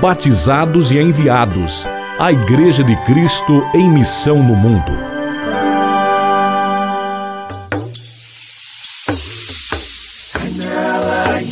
Batizados 0.00 0.90
e 0.90 0.98
enviados, 0.98 1.86
a 2.18 2.32
Igreja 2.32 2.82
de 2.82 2.96
Cristo 3.04 3.62
em 3.74 3.90
missão 3.90 4.42
no 4.42 4.56
mundo. 4.56 5.14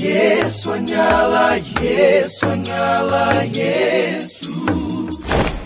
Yes, 0.03 0.63
sonhala, 0.63 1.62
yes, 1.83 2.41
sonhala, 2.41 3.45
yes. 3.53 4.52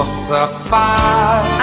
De 0.00 0.06
vossa 0.06 0.48
paz. 0.70 1.39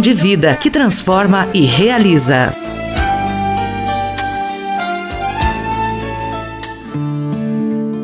de 0.00 0.12
vida 0.12 0.54
que 0.56 0.70
transforma 0.70 1.48
e 1.52 1.64
realiza. 1.64 2.54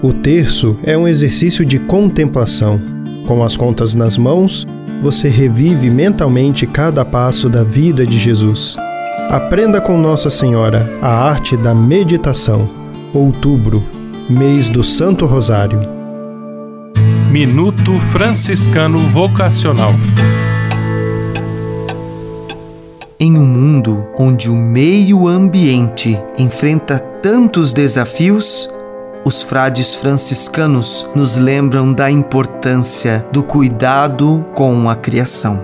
O 0.02 0.14
terço 0.14 0.78
é 0.82 0.96
um 0.96 1.06
exercício 1.06 1.64
de 1.64 1.78
contemplação. 1.78 2.80
Com 3.26 3.44
as 3.44 3.54
contas 3.54 3.94
nas 3.94 4.16
mãos, 4.16 4.66
você 5.02 5.28
revive 5.28 5.90
mentalmente 5.90 6.66
cada 6.66 7.04
passo 7.04 7.48
da 7.48 7.62
vida 7.62 8.06
de 8.06 8.18
Jesus. 8.18 8.76
Aprenda 9.28 9.80
com 9.80 9.98
Nossa 9.98 10.30
Senhora 10.30 10.90
a 11.02 11.08
arte 11.08 11.56
da 11.56 11.74
meditação. 11.74 12.68
Outubro, 13.12 13.82
mês 14.28 14.68
do 14.68 14.82
Santo 14.82 15.26
Rosário. 15.26 15.80
Minuto 17.30 17.92
Franciscano 18.10 18.98
Vocacional. 18.98 19.92
Em 23.22 23.36
um 23.36 23.44
mundo 23.44 24.08
onde 24.18 24.50
o 24.50 24.56
meio 24.56 25.28
ambiente 25.28 26.18
enfrenta 26.38 26.98
tantos 26.98 27.74
desafios, 27.74 28.72
os 29.26 29.42
frades 29.42 29.94
franciscanos 29.94 31.06
nos 31.14 31.36
lembram 31.36 31.92
da 31.92 32.10
importância 32.10 33.26
do 33.30 33.42
cuidado 33.42 34.42
com 34.54 34.88
a 34.88 34.96
criação. 34.96 35.62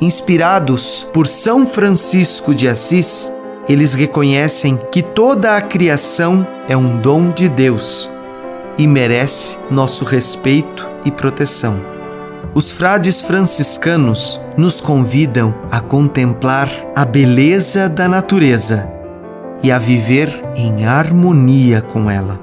Inspirados 0.00 1.02
por 1.12 1.26
São 1.26 1.66
Francisco 1.66 2.54
de 2.54 2.68
Assis, 2.68 3.34
eles 3.68 3.92
reconhecem 3.92 4.78
que 4.92 5.02
toda 5.02 5.56
a 5.56 5.60
criação 5.60 6.46
é 6.68 6.76
um 6.76 7.00
dom 7.00 7.32
de 7.32 7.48
Deus 7.48 8.08
e 8.78 8.86
merece 8.86 9.58
nosso 9.68 10.04
respeito 10.04 10.88
e 11.04 11.10
proteção. 11.10 11.89
Os 12.52 12.72
frades 12.72 13.22
franciscanos 13.22 14.40
nos 14.56 14.80
convidam 14.80 15.54
a 15.70 15.78
contemplar 15.78 16.68
a 16.96 17.04
beleza 17.04 17.88
da 17.88 18.08
natureza 18.08 18.90
e 19.62 19.70
a 19.70 19.78
viver 19.78 20.28
em 20.56 20.84
harmonia 20.84 21.80
com 21.80 22.10
ela. 22.10 22.40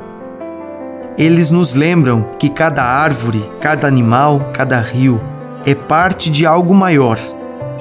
Eles 1.18 1.52
nos 1.52 1.74
lembram 1.74 2.26
que 2.40 2.48
cada 2.48 2.84
árvore, 2.84 3.52
cada 3.60 3.86
animal, 3.86 4.50
cada 4.54 4.80
rio 4.80 5.22
é 5.66 5.76
parte 5.76 6.30
de 6.30 6.46
algo 6.46 6.74
maior 6.74 7.20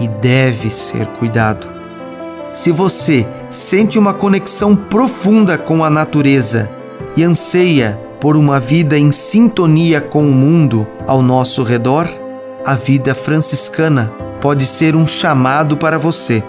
e 0.00 0.08
deve 0.08 0.68
ser 0.68 1.06
cuidado. 1.06 1.72
Se 2.50 2.72
você 2.72 3.24
sente 3.48 4.00
uma 4.00 4.12
conexão 4.12 4.74
profunda 4.74 5.56
com 5.56 5.84
a 5.84 5.90
natureza 5.90 6.68
e 7.16 7.22
anseia 7.22 8.00
por 8.20 8.36
uma 8.36 8.58
vida 8.58 8.98
em 8.98 9.12
sintonia 9.12 10.00
com 10.00 10.26
o 10.26 10.32
mundo 10.32 10.86
ao 11.06 11.22
nosso 11.22 11.62
redor, 11.62 12.08
a 12.64 12.74
vida 12.74 13.14
franciscana 13.14 14.12
pode 14.40 14.66
ser 14.66 14.96
um 14.96 15.06
chamado 15.06 15.76
para 15.76 15.98
você. 15.98 16.42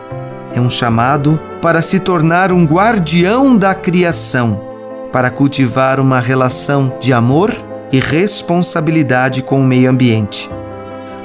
É 0.53 0.61
um 0.61 0.69
chamado 0.69 1.39
para 1.61 1.81
se 1.81 1.99
tornar 1.99 2.51
um 2.51 2.65
guardião 2.65 3.57
da 3.57 3.75
criação 3.75 4.61
para 5.11 5.29
cultivar 5.29 5.99
uma 5.99 6.19
relação 6.19 6.93
de 6.99 7.13
amor 7.13 7.53
e 7.91 7.99
responsabilidade 7.99 9.41
com 9.41 9.61
o 9.61 9.65
meio 9.65 9.89
ambiente. 9.89 10.49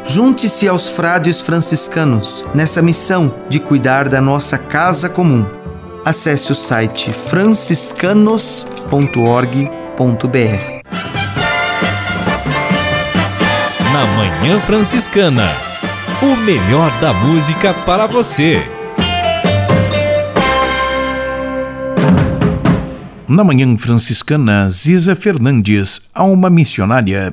Junte-se 0.04 0.68
aos 0.68 0.88
frades 0.88 1.40
franciscanos 1.40 2.48
nessa 2.54 2.82
missão 2.82 3.34
de 3.48 3.60
cuidar 3.60 4.08
da 4.08 4.20
nossa 4.20 4.58
casa 4.58 5.08
comum. 5.08 5.46
Acesse 6.04 6.50
o 6.50 6.54
site 6.54 7.12
franciscanos.org.br. 7.12 9.81
Na 13.92 14.06
Manhã 14.16 14.60
Franciscana, 14.60 15.48
o 16.22 16.36
melhor 16.36 16.90
da 17.00 17.12
música 17.12 17.74
para 17.74 18.06
você. 18.06 18.62
Na 23.28 23.44
Manhã 23.44 23.76
Franciscana, 23.76 24.68
Ziza 24.70 25.14
Fernandes, 25.14 26.02
alma 26.14 26.48
missionária. 26.48 27.32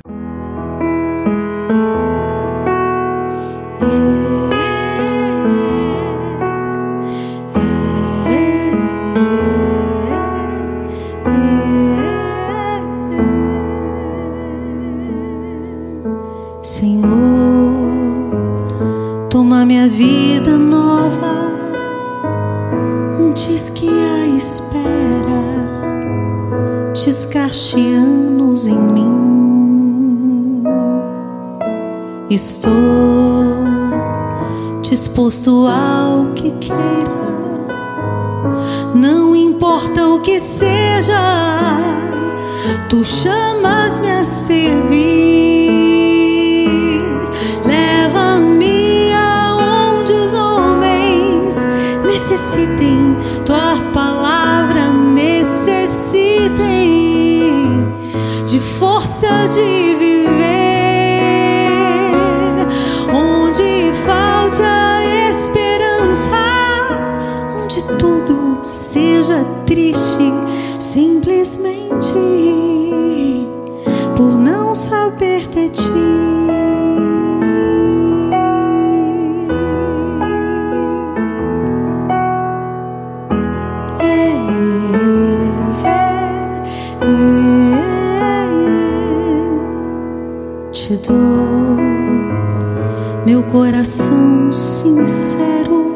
Coração 94.29 94.51
sincero 94.51 95.93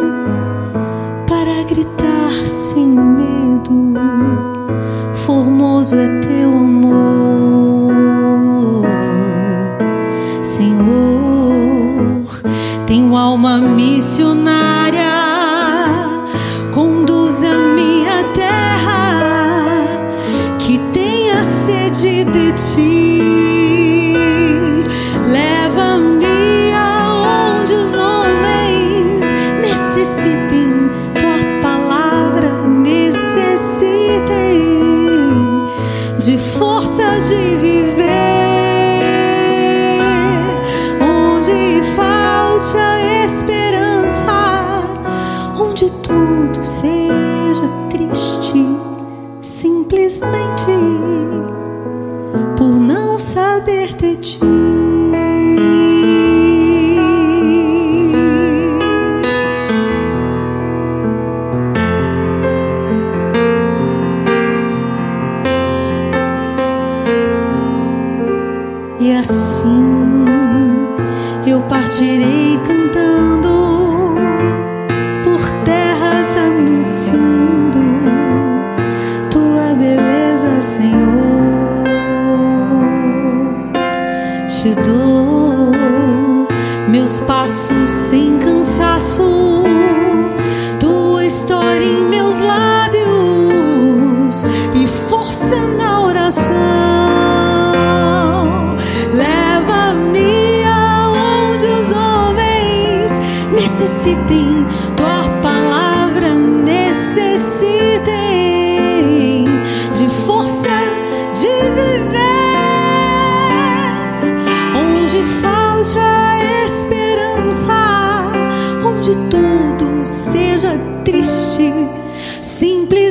para 1.28 1.64
gritar 1.70 2.32
sem 2.48 2.88
medo. 2.88 3.94
Formoso 5.14 5.96
é 5.96 6.08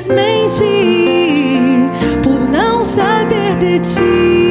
simplesmente 0.02 0.64
por 2.22 2.48
não 2.48 2.84
saber 2.84 3.56
de 3.58 3.78
ti. 3.78 4.41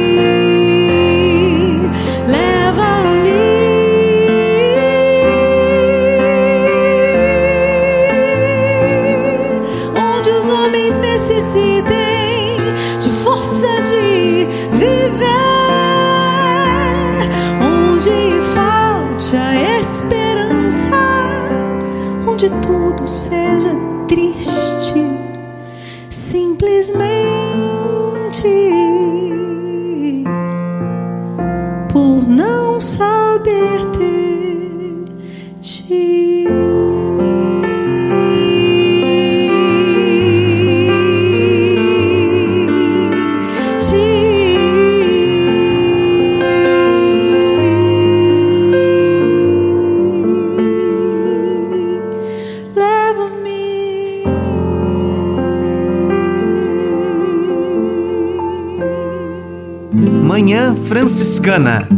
Franciscana. 61.42 61.88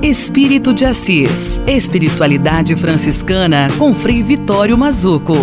Espírito 0.00 0.72
de 0.72 0.84
Assis. 0.84 1.60
Espiritualidade 1.66 2.76
franciscana 2.76 3.68
com 3.76 3.92
Frei 3.92 4.22
Vitório 4.22 4.78
Mazuco. 4.78 5.34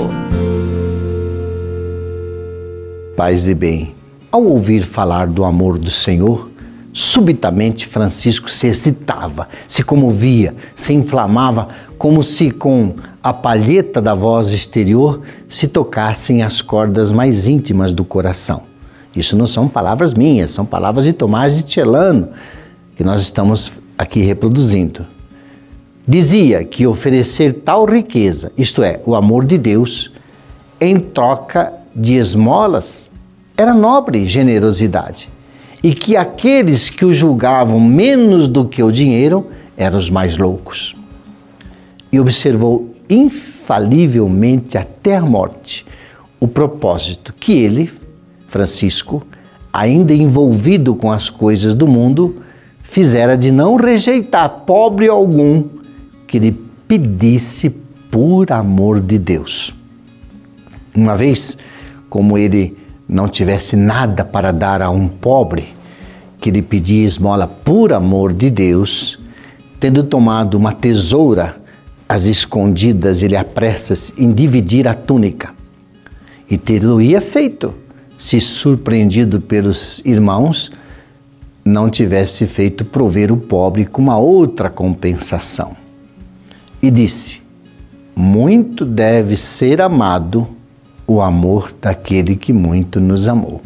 Paz 3.17 3.49
e 3.49 3.53
bem. 3.53 3.93
Ao 4.31 4.41
ouvir 4.41 4.83
falar 4.83 5.27
do 5.27 5.43
amor 5.43 5.77
do 5.77 5.91
Senhor, 5.91 6.49
subitamente 6.93 7.85
Francisco 7.85 8.49
se 8.49 8.67
excitava, 8.67 9.49
se 9.67 9.83
comovia, 9.83 10.55
se 10.77 10.93
inflamava, 10.93 11.67
como 11.97 12.23
se 12.23 12.51
com 12.51 12.95
a 13.21 13.33
palheta 13.33 14.01
da 14.01 14.15
voz 14.15 14.53
exterior 14.53 15.21
se 15.49 15.67
tocassem 15.67 16.41
as 16.41 16.61
cordas 16.61 17.11
mais 17.11 17.47
íntimas 17.47 17.91
do 17.91 18.05
coração. 18.05 18.76
Isso 19.17 19.35
não 19.35 19.47
são 19.47 19.67
palavras 19.67 20.13
minhas, 20.13 20.51
são 20.51 20.63
palavras 20.63 21.03
de 21.03 21.11
Tomás 21.11 21.57
de 21.57 21.73
Celano, 21.73 22.29
que 22.95 23.03
nós 23.03 23.19
estamos 23.21 23.71
aqui 23.97 24.21
reproduzindo. 24.21 25.07
Dizia 26.07 26.63
que 26.63 26.85
oferecer 26.85 27.53
tal 27.65 27.85
riqueza, 27.85 28.51
isto 28.55 28.83
é, 28.83 29.01
o 29.07 29.15
amor 29.15 29.43
de 29.43 29.57
Deus, 29.57 30.11
em 30.79 30.99
troca 30.99 31.73
de 31.95 32.13
esmolas, 32.13 33.09
era 33.57 33.73
nobre 33.73 34.27
generosidade. 34.27 35.27
E 35.81 35.95
que 35.95 36.15
aqueles 36.15 36.87
que 36.91 37.03
o 37.03 37.11
julgavam 37.11 37.79
menos 37.79 38.47
do 38.47 38.65
que 38.65 38.83
o 38.83 38.91
dinheiro 38.91 39.47
eram 39.75 39.97
os 39.97 40.11
mais 40.11 40.37
loucos. 40.37 40.95
E 42.11 42.19
observou 42.19 42.93
infalivelmente 43.09 44.77
até 44.77 45.15
a 45.15 45.21
morte 45.21 45.83
o 46.39 46.47
propósito 46.47 47.33
que 47.33 47.53
ele, 47.53 47.89
Francisco, 48.47 49.25
ainda 49.71 50.13
envolvido 50.13 50.95
com 50.95 51.11
as 51.11 51.29
coisas 51.29 51.75
do 51.75 51.87
mundo, 51.87 52.37
fizera 52.81 53.37
de 53.37 53.51
não 53.51 53.75
rejeitar 53.75 54.49
pobre 54.65 55.07
algum 55.07 55.63
que 56.25 56.39
lhe 56.39 56.51
pedisse 56.87 57.69
por 58.09 58.51
amor 58.51 58.99
de 58.99 59.19
Deus. 59.19 59.73
Uma 60.95 61.15
vez, 61.15 61.57
como 62.09 62.37
ele 62.37 62.77
não 63.07 63.27
tivesse 63.27 63.75
nada 63.75 64.25
para 64.25 64.51
dar 64.51 64.81
a 64.81 64.89
um 64.89 65.07
pobre 65.07 65.75
que 66.39 66.51
lhe 66.51 66.61
pedia 66.61 67.05
esmola 67.05 67.47
por 67.47 67.93
amor 67.93 68.33
de 68.33 68.49
Deus, 68.49 69.19
tendo 69.79 70.03
tomado 70.03 70.55
uma 70.55 70.73
tesoura 70.73 71.57
às 72.07 72.25
escondidas, 72.25 73.21
ele 73.21 73.35
apressa-se 73.35 74.13
em 74.17 74.31
dividir 74.31 74.87
a 74.87 74.93
túnica. 74.93 75.53
E 76.49 76.57
ter-lo-ia 76.57 77.19
feito, 77.19 77.73
se 78.17 78.41
surpreendido 78.41 79.39
pelos 79.39 80.01
irmãos, 80.03 80.71
não 81.63 81.89
tivesse 81.89 82.45
feito 82.47 82.85
prover 82.85 83.31
o 83.31 83.37
pobre 83.37 83.85
com 83.85 84.01
uma 84.01 84.17
outra 84.17 84.69
compensação. 84.69 85.75
E 86.81 86.89
disse: 86.89 87.41
Muito 88.15 88.85
deve 88.85 89.37
ser 89.37 89.81
amado 89.81 90.47
o 91.05 91.21
amor 91.21 91.73
daquele 91.81 92.35
que 92.35 92.51
muito 92.51 92.99
nos 92.99 93.27
amou. 93.27 93.61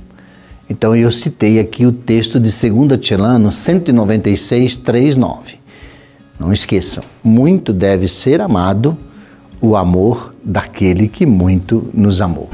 Então 0.70 0.96
eu 0.96 1.12
citei 1.12 1.60
aqui 1.60 1.86
o 1.86 1.92
texto 1.92 2.40
de 2.40 2.50
2 2.50 3.00
Tilano 3.00 3.52
196, 3.52 4.78
3, 4.78 5.16
9. 5.16 5.56
Não 6.40 6.54
esqueçam, 6.54 7.04
muito 7.24 7.74
deve 7.74 8.08
ser 8.08 8.42
amado 8.42 8.98
o 9.60 9.76
amor 9.76 10.34
daquele 10.44 11.08
que 11.08 11.26
muito 11.26 11.90
nos 11.94 12.22
amou. 12.22 12.50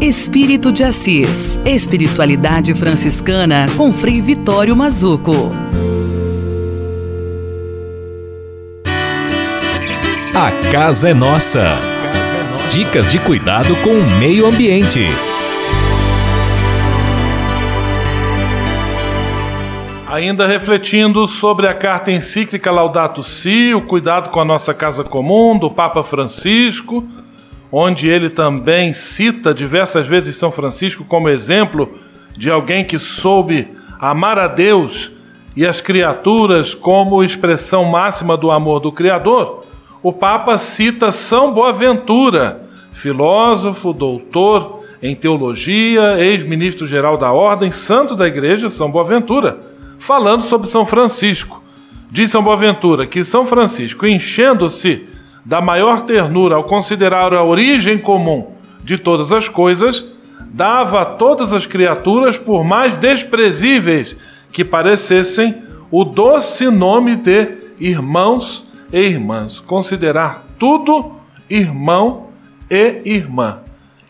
Espírito 0.00 0.70
de 0.70 0.84
Assis. 0.84 1.58
Espiritualidade 1.64 2.74
franciscana 2.74 3.66
com 3.78 3.90
Frei 3.90 4.20
Vitório 4.20 4.76
Mazuco. 4.76 5.50
A 10.34 10.70
casa 10.70 11.08
é 11.08 11.14
nossa. 11.14 11.78
Dicas 12.70 13.10
de 13.10 13.18
cuidado 13.18 13.74
com 13.76 13.88
o 13.88 14.18
meio 14.18 14.46
ambiente. 14.46 15.06
Ainda 20.06 20.46
refletindo 20.46 21.26
sobre 21.26 21.66
a 21.66 21.72
carta 21.74 22.12
encíclica 22.12 22.70
Laudato 22.70 23.22
Si, 23.22 23.72
o 23.72 23.80
cuidado 23.80 24.28
com 24.28 24.40
a 24.40 24.44
nossa 24.44 24.74
casa 24.74 25.02
comum, 25.02 25.58
do 25.58 25.70
Papa 25.70 26.04
Francisco, 26.04 27.02
onde 27.78 28.08
ele 28.08 28.30
também 28.30 28.94
cita 28.94 29.52
diversas 29.52 30.06
vezes 30.06 30.34
São 30.36 30.50
Francisco 30.50 31.04
como 31.04 31.28
exemplo 31.28 31.98
de 32.34 32.50
alguém 32.50 32.82
que 32.82 32.98
soube 32.98 33.68
amar 34.00 34.38
a 34.38 34.48
Deus 34.48 35.12
e 35.54 35.66
as 35.66 35.78
criaturas 35.78 36.72
como 36.72 37.22
expressão 37.22 37.84
máxima 37.84 38.34
do 38.34 38.50
amor 38.50 38.80
do 38.80 38.90
Criador, 38.90 39.66
o 40.02 40.10
Papa 40.10 40.56
cita 40.56 41.12
São 41.12 41.52
Boaventura, 41.52 42.66
filósofo, 42.92 43.92
doutor 43.92 44.82
em 45.02 45.14
teologia, 45.14 46.18
ex-ministro 46.18 46.86
geral 46.86 47.18
da 47.18 47.30
Ordem, 47.30 47.70
santo 47.70 48.16
da 48.16 48.26
Igreja, 48.26 48.70
São 48.70 48.90
Boaventura, 48.90 49.60
falando 49.98 50.40
sobre 50.40 50.66
São 50.66 50.86
Francisco. 50.86 51.62
Diz 52.10 52.30
São 52.30 52.42
Boaventura 52.42 53.06
que 53.06 53.22
São 53.22 53.44
Francisco, 53.44 54.06
enchendo-se 54.06 55.06
da 55.46 55.60
maior 55.60 56.00
ternura 56.00 56.56
ao 56.56 56.64
considerar 56.64 57.32
a 57.32 57.44
origem 57.44 57.96
comum 57.98 58.50
de 58.82 58.98
todas 58.98 59.30
as 59.30 59.48
coisas, 59.48 60.04
dava 60.52 61.02
a 61.02 61.04
todas 61.04 61.52
as 61.52 61.64
criaturas, 61.66 62.36
por 62.36 62.64
mais 62.64 62.96
desprezíveis 62.96 64.16
que 64.50 64.64
parecessem, 64.64 65.62
o 65.88 66.02
doce 66.02 66.68
nome 66.68 67.14
de 67.14 67.46
irmãos 67.78 68.66
e 68.92 69.00
irmãs. 69.00 69.60
Considerar 69.60 70.44
tudo 70.58 71.12
irmão 71.48 72.26
e 72.68 73.02
irmã. 73.04 73.60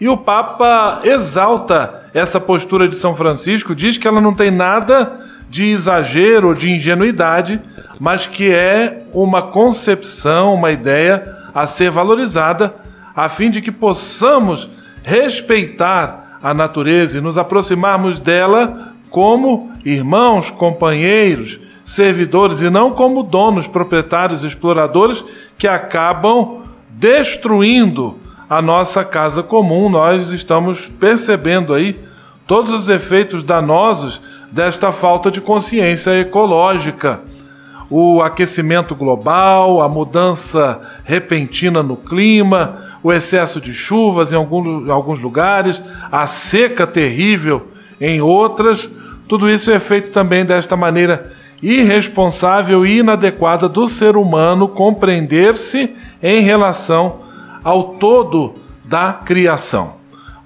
E 0.01 0.09
o 0.09 0.17
Papa 0.17 1.01
exalta 1.05 2.07
essa 2.15 2.41
postura 2.41 2.89
de 2.89 2.97
São 2.97 3.15
Francisco, 3.15 3.75
diz 3.75 3.99
que 3.99 4.09
ela 4.09 4.23
não 4.23 4.35
tem 4.35 4.51
nada 4.51 5.21
de 5.49 5.71
exagero 5.71 6.49
ou 6.49 6.55
de 6.55 6.71
ingenuidade, 6.71 7.61
mas 8.01 8.27
que 8.27 8.53
é 8.53 9.05
uma 9.13 9.43
concepção, 9.43 10.55
uma 10.55 10.71
ideia 10.71 11.35
a 11.55 11.67
ser 11.67 11.91
valorizada, 11.91 12.75
a 13.15 13.29
fim 13.29 13.51
de 13.51 13.63
que 13.63 13.73
possamos 13.73 14.69
respeitar 15.03 16.39
a 16.43 16.53
natureza 16.53 17.19
e 17.19 17.21
nos 17.21 17.39
aproximarmos 17.39 18.19
dela 18.19 18.93
como 19.09 19.73
irmãos, 19.85 20.51
companheiros, 20.51 21.59
servidores 21.85 22.61
e 22.61 22.69
não 22.69 22.91
como 22.91 23.23
donos, 23.23 23.67
proprietários, 23.67 24.45
exploradores 24.45 25.25
que 25.57 25.69
acabam 25.69 26.63
destruindo 26.91 28.19
a 28.51 28.61
nossa 28.61 29.05
casa 29.05 29.43
comum. 29.43 29.89
Nós 29.89 30.33
estamos 30.33 30.87
percebendo 31.01 31.73
aí 31.73 31.99
todos 32.47 32.73
os 32.73 32.89
efeitos 32.89 33.43
danosos 33.43 34.21
desta 34.57 34.91
falta 34.91 35.31
de 35.31 35.39
consciência 35.39 36.19
ecológica. 36.19 37.21
O 37.91 38.23
aquecimento 38.23 38.95
global, 38.95 39.83
a 39.83 39.89
mudança 39.89 40.81
repentina 41.05 41.83
no 41.83 41.95
clima, 41.95 42.79
o 43.03 43.13
excesso 43.13 43.61
de 43.61 43.75
chuvas 43.75 44.33
em 44.33 44.37
alguns, 44.37 45.21
lugares, 45.21 45.85
a 46.11 46.27
seca 46.27 46.87
terrível 46.87 47.69
em 48.01 48.23
outras, 48.23 48.91
tudo 49.29 49.49
isso 49.49 49.71
é 49.71 49.79
feito 49.79 50.11
também 50.11 50.45
desta 50.45 50.75
maneira 50.75 51.33
irresponsável 51.63 52.85
e 52.87 52.99
inadequada 52.99 53.69
do 53.69 53.87
ser 53.87 54.17
humano 54.17 54.69
compreender-se 54.69 55.95
em 56.23 56.41
relação 56.41 57.21
ao 57.63 57.95
todo 57.95 58.55
da 58.85 59.13
criação. 59.13 59.97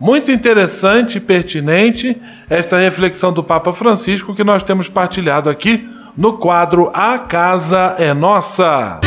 Muito 0.01 0.33
interessante 0.33 1.19
e 1.19 1.21
pertinente 1.21 2.17
esta 2.49 2.79
reflexão 2.79 3.35
do 3.35 3.45
Papa 3.45 3.71
Francisco 3.71 4.35
que 4.35 4.43
nós 4.43 4.63
temos 4.63 4.89
partilhado 4.89 5.51
aqui 5.51 5.87
no 6.17 6.39
quadro 6.39 6.91
A 6.95 7.19
Casa 7.19 7.97
é 7.99 8.15
Nossa. 8.15 8.99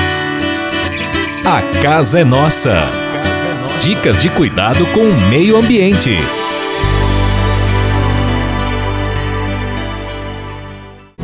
A 1.44 1.82
Casa 1.82 2.20
é 2.20 2.24
Nossa. 2.24 2.82
Dicas 3.82 4.22
de 4.22 4.30
cuidado 4.30 4.86
com 4.94 5.00
o 5.00 5.30
meio 5.32 5.58
ambiente. 5.58 6.16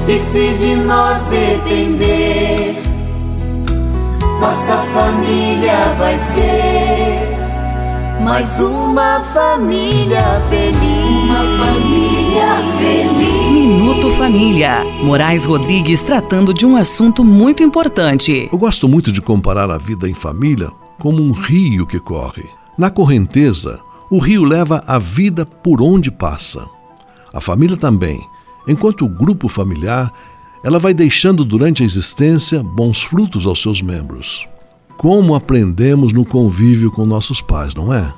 E 0.07 0.17
se 0.17 0.53
de 0.53 0.75
nós 0.77 1.25
depender, 1.25 2.75
nossa 4.41 4.77
família 4.91 5.77
vai 5.99 6.17
ser 6.17 6.88
mais 8.19 8.49
uma 8.59 9.21
família 9.33 10.21
feliz. 10.49 10.79
Uma 11.23 11.43
família 11.57 12.57
feliz. 12.77 13.51
Minuto 13.51 14.11
Família. 14.11 14.83
Moraes 15.03 15.45
Rodrigues 15.45 16.01
tratando 16.01 16.53
de 16.53 16.65
um 16.65 16.75
assunto 16.75 17.23
muito 17.23 17.63
importante. 17.63 18.49
Eu 18.51 18.57
gosto 18.57 18.87
muito 18.87 19.11
de 19.11 19.21
comparar 19.21 19.71
a 19.71 19.77
vida 19.77 20.09
em 20.09 20.13
família 20.13 20.69
como 20.99 21.21
um 21.21 21.31
rio 21.31 21.87
que 21.87 21.99
corre. 21.99 22.43
Na 22.77 22.89
correnteza, 22.89 23.79
O 24.11 24.17
rio 24.17 24.43
leva 24.43 24.83
a 24.87 24.97
vida 24.97 25.45
por 25.45 25.83
onde 25.83 26.09
passa. 26.09 26.67
A 27.31 27.39
família 27.39 27.77
também. 27.77 28.19
Enquanto 28.67 29.05
o 29.05 29.09
grupo 29.09 29.47
familiar, 29.47 30.11
ela 30.63 30.79
vai 30.79 30.95
deixando 30.95 31.45
durante 31.45 31.83
a 31.83 31.85
existência 31.85 32.63
bons 32.63 33.03
frutos 33.03 33.45
aos 33.45 33.61
seus 33.61 33.83
membros. 33.83 34.47
Como 34.99 35.33
aprendemos 35.33 36.11
no 36.11 36.25
convívio 36.25 36.91
com 36.91 37.05
nossos 37.05 37.39
pais, 37.39 37.73
não 37.73 37.93
é? 37.93 38.13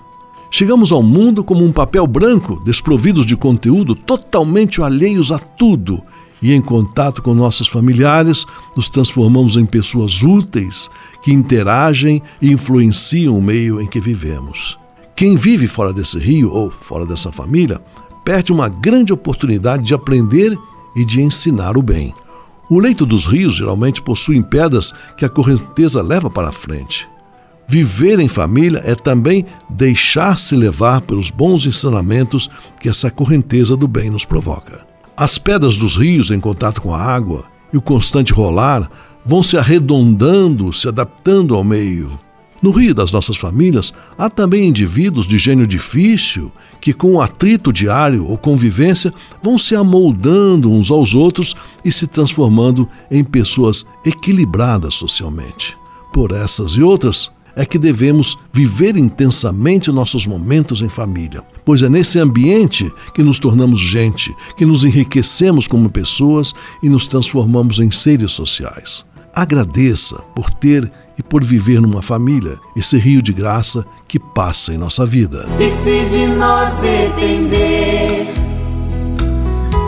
Chegamos 0.50 0.92
ao 0.92 1.04
mundo 1.04 1.44
como 1.44 1.64
um 1.64 1.72
papel 1.72 2.08
branco, 2.08 2.60
desprovidos 2.66 3.24
de 3.24 3.36
conteúdo, 3.36 3.94
totalmente 3.94 4.82
alheios 4.82 5.32
a 5.32 5.38
tudo, 5.38 6.02
e 6.42 6.52
em 6.52 6.60
contato 6.60 7.22
com 7.22 7.36
nossos 7.36 7.68
familiares, 7.68 8.48
nos 8.76 8.90
transformamos 8.90 9.58
em 9.58 9.64
pessoas 9.64 10.24
úteis 10.24 10.90
que 11.22 11.32
interagem 11.32 12.20
e 12.42 12.52
influenciam 12.52 13.38
o 13.38 13.42
meio 13.44 13.80
em 13.80 13.86
que 13.86 14.02
vivemos. 14.02 14.76
Quem 15.16 15.36
vive 15.36 15.68
fora 15.68 15.94
desse 15.94 16.18
rio 16.18 16.52
ou 16.52 16.72
fora 16.72 17.06
dessa 17.06 17.32
família 17.32 17.80
perde 18.26 18.52
uma 18.52 18.68
grande 18.68 19.14
oportunidade 19.14 19.84
de 19.84 19.94
aprender 19.94 20.58
e 20.96 21.06
de 21.06 21.22
ensinar 21.22 21.78
o 21.78 21.84
bem. 21.84 22.12
O 22.72 22.80
leito 22.80 23.06
dos 23.06 23.28
rios 23.28 23.56
geralmente 23.56 24.02
possui 24.02 24.42
pedras 24.42 24.94
que 25.18 25.26
a 25.26 25.30
correnteza 25.30 26.02
leva 26.02 26.30
para 26.30 26.54
frente. 26.54 27.06
Viver 27.68 28.18
em 28.18 28.30
família 28.30 28.82
é 28.86 28.96
também 28.96 29.46
deixar-se 29.70 30.56
levar 30.56 31.02
pelos 31.02 31.30
bons 31.30 31.66
ensinamentos 31.66 32.50
que 32.80 32.88
essa 32.88 33.12
correnteza 33.12 33.76
do 33.76 33.90
bem 33.90 34.10
nos 34.10 34.24
provoca. 34.24 34.88
As 35.18 35.38
pedras 35.38 35.76
dos 35.76 35.98
rios 35.98 36.32
em 36.32 36.40
contato 36.40 36.82
com 36.82 36.96
a 36.96 36.98
água 37.02 37.44
e 37.74 37.78
o 37.78 37.82
constante 37.82 38.32
rolar 38.32 38.90
vão 39.26 39.44
se 39.44 39.58
arredondando, 39.58 40.72
se 40.72 40.88
adaptando 40.88 41.56
ao 41.56 41.66
meio. 41.66 42.18
No 42.62 42.70
rio 42.70 42.94
das 42.94 43.12
nossas 43.12 43.38
famílias, 43.38 43.92
há 44.16 44.30
também 44.30 44.68
indivíduos 44.68 45.26
de 45.26 45.40
gênio 45.40 45.66
difícil 45.66 46.52
que, 46.80 46.94
com 46.94 47.14
o 47.14 47.22
atrito 47.22 47.74
diário 47.74 48.28
ou 48.28 48.38
convivência, 48.38 49.12
vão 49.42 49.58
se 49.58 49.76
amoldando 49.76 50.72
uns 50.72 50.92
aos 50.92 51.16
outros 51.16 51.56
e 51.84 51.92
se 51.92 52.06
transformando 52.06 52.88
em 53.10 53.24
pessoas 53.24 53.84
equilibradas 54.06 54.94
socialmente. 54.94 55.76
Por 56.14 56.32
essas 56.32 56.74
e 56.74 56.84
outras, 56.84 57.32
é 57.56 57.66
que 57.66 57.78
devemos 57.78 58.38
viver 58.54 58.96
intensamente 58.96 59.92
nossos 59.92 60.26
momentos 60.26 60.82
em 60.82 60.90
família, 60.90 61.44
pois 61.66 61.84
é 61.84 61.90
nesse 61.90 62.20
ambiente 62.20 62.90
que 63.14 63.24
nos 63.24 63.40
tornamos 63.40 63.80
gente, 63.80 64.34
que 64.56 64.66
nos 64.66 64.84
enriquecemos 64.84 65.68
como 65.68 65.90
pessoas 65.90 66.54
e 66.82 66.88
nos 66.88 67.08
transformamos 67.08 67.80
em 67.80 67.92
seres 67.92 68.32
sociais. 68.32 69.04
Agradeça 69.34 70.22
por 70.36 70.52
ter 70.52 70.92
e 71.18 71.24
por 71.24 71.44
viver 71.44 71.82
numa 71.82 72.02
família, 72.02 72.58
esse 72.76 72.98
rio 72.98 73.22
de 73.22 73.32
graça 73.32 73.86
que 74.08 74.20
passa 74.20 74.74
em 74.74 74.78
nossa 74.78 75.06
vida. 75.06 75.48
E 75.60 75.70
se 75.70 76.06
de 76.06 76.26
nós 76.28 76.76
depender, 76.78 78.34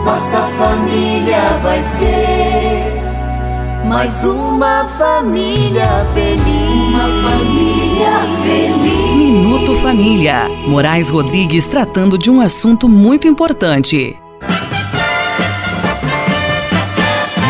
nossa 0.04 0.42
família 0.56 1.58
vai 1.62 1.82
ser 1.82 2.94
mais 3.84 4.12
uma 4.24 4.86
família 4.98 6.06
feliz. 6.14 6.94
Uma 6.94 7.30
família 7.30 8.20
feliz. 8.42 9.14
Minuto 9.16 9.76
Família. 9.76 10.48
Moraes 10.66 11.10
Rodrigues 11.10 11.66
tratando 11.66 12.16
de 12.16 12.30
um 12.30 12.40
assunto 12.40 12.88
muito 12.88 13.28
importante. 13.28 14.18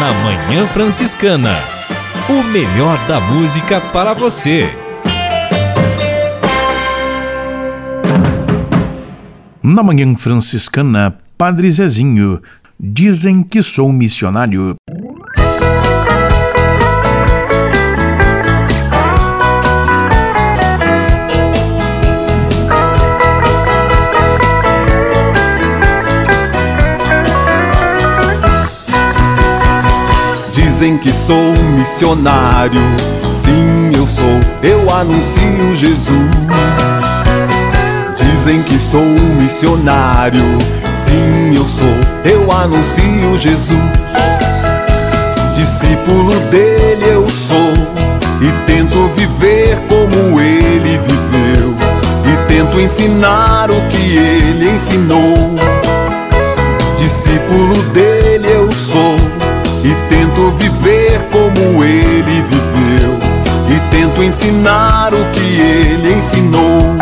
Na 0.00 0.12
Manhã 0.22 0.66
Franciscana. 0.68 1.73
O 2.26 2.42
melhor 2.42 2.96
da 3.06 3.20
música 3.20 3.82
para 3.92 4.14
você. 4.14 4.66
Na 9.62 9.82
Manhã 9.82 10.14
Franciscana, 10.14 11.18
Padre 11.36 11.70
Zezinho. 11.70 12.40
Dizem 12.80 13.42
que 13.42 13.62
sou 13.62 13.92
missionário. 13.92 14.74
Dizem 30.84 30.98
que 30.98 31.10
sou 31.10 31.54
missionário, 31.78 32.82
sim 33.32 33.96
eu 33.96 34.06
sou, 34.06 34.38
eu 34.62 34.94
anuncio 34.94 35.74
Jesus. 35.74 36.12
Dizem 38.18 38.62
que 38.62 38.78
sou 38.78 39.02
missionário, 39.40 40.44
sim 40.92 41.56
eu 41.56 41.66
sou, 41.66 41.88
eu 42.22 42.52
anuncio 42.52 43.34
Jesus. 43.38 43.80
Discípulo 45.56 46.38
dele 46.50 47.06
eu 47.08 47.26
sou 47.30 47.72
e 48.42 48.66
tento 48.66 49.08
viver 49.16 49.78
como 49.88 50.38
ele 50.38 50.98
viveu 50.98 51.74
e 52.30 52.46
tento 52.46 52.78
ensinar 52.78 53.70
o 53.70 53.88
que 53.88 54.18
ele 54.18 54.68
ensinou. 54.68 55.56
Discípulo 56.98 57.74
dele 57.94 58.48
eu 58.52 58.70
sou 58.70 59.13
tento 60.08 60.50
viver 60.52 61.20
como 61.30 61.84
ele 61.84 62.42
viveu 62.42 63.18
e 63.68 63.80
tento 63.90 64.22
ensinar 64.22 65.12
o 65.12 65.24
que 65.32 65.60
ele 65.60 66.14
ensinou. 66.14 66.96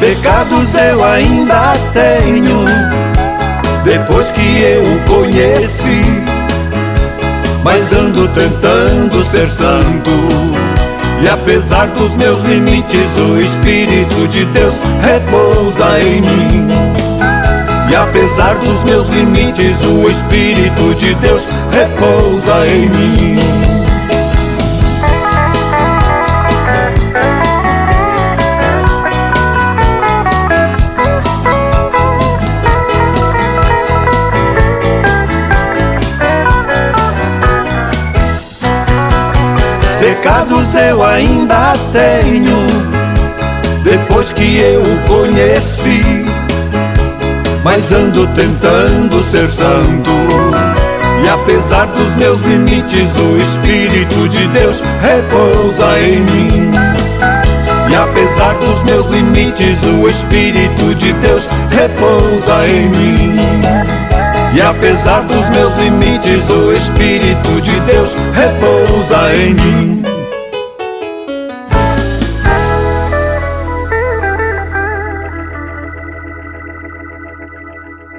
Pecados 0.00 0.74
eu 0.74 1.02
ainda 1.02 1.72
tenho 1.92 2.64
depois 3.84 4.32
que 4.32 4.62
eu 4.62 4.82
o 4.82 5.00
conheci, 5.00 6.02
mas 7.62 7.92
ando 7.92 8.26
tentando 8.28 9.22
ser 9.22 9.48
santo. 9.48 10.10
E 11.22 11.28
apesar 11.28 11.86
dos 11.88 12.16
meus 12.16 12.42
limites, 12.42 13.16
o 13.18 13.40
Espírito 13.40 14.26
de 14.28 14.44
Deus 14.46 14.74
repousa 15.00 16.00
em 16.00 16.20
mim. 16.20 17.03
E 17.94 17.96
apesar 17.96 18.56
dos 18.56 18.82
meus 18.82 19.06
limites, 19.06 19.84
o 19.84 20.10
Espírito 20.10 20.96
de 20.96 21.14
Deus 21.14 21.48
repousa 21.70 22.66
em 22.66 22.88
mim. 22.88 23.36
Pecados 40.00 40.74
eu 40.74 41.04
ainda 41.04 41.74
tenho, 41.92 42.66
depois 43.84 44.32
que 44.32 44.58
eu 44.58 44.82
o 44.82 44.98
conheci 45.06 46.24
mas 47.64 47.90
ando 47.90 48.26
tentando 48.28 49.20
ser 49.22 49.48
santo. 49.48 50.10
E 51.24 51.28
apesar 51.28 51.86
dos 51.86 52.14
meus 52.16 52.40
limites, 52.42 53.16
o 53.16 53.40
Espírito 53.40 54.28
de 54.28 54.46
Deus 54.48 54.82
repousa 55.00 55.98
em 56.00 56.20
mim. 56.20 56.70
E 57.90 57.94
apesar 57.96 58.54
dos 58.54 58.82
meus 58.82 59.06
limites, 59.06 59.82
o 59.82 60.08
Espírito 60.08 60.94
de 60.94 61.12
Deus 61.14 61.48
repousa 61.70 62.66
em 62.68 62.88
mim. 62.90 63.36
E 64.54 64.60
apesar 64.60 65.22
dos 65.22 65.48
meus 65.48 65.74
limites, 65.76 66.48
o 66.50 66.72
Espírito 66.72 67.60
de 67.62 67.80
Deus 67.80 68.14
repousa 68.34 69.34
em 69.34 69.54
mim. 69.54 69.93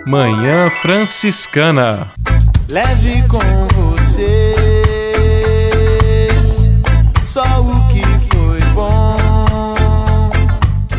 Manhã 0.08 0.70
Franciscana. 0.70 2.12
Leve 2.70 3.24
com 3.28 3.40
você 3.74 4.56
só 7.24 7.42
o 7.42 7.88
que 7.88 8.04
foi 8.32 8.60
bom. 8.76 9.16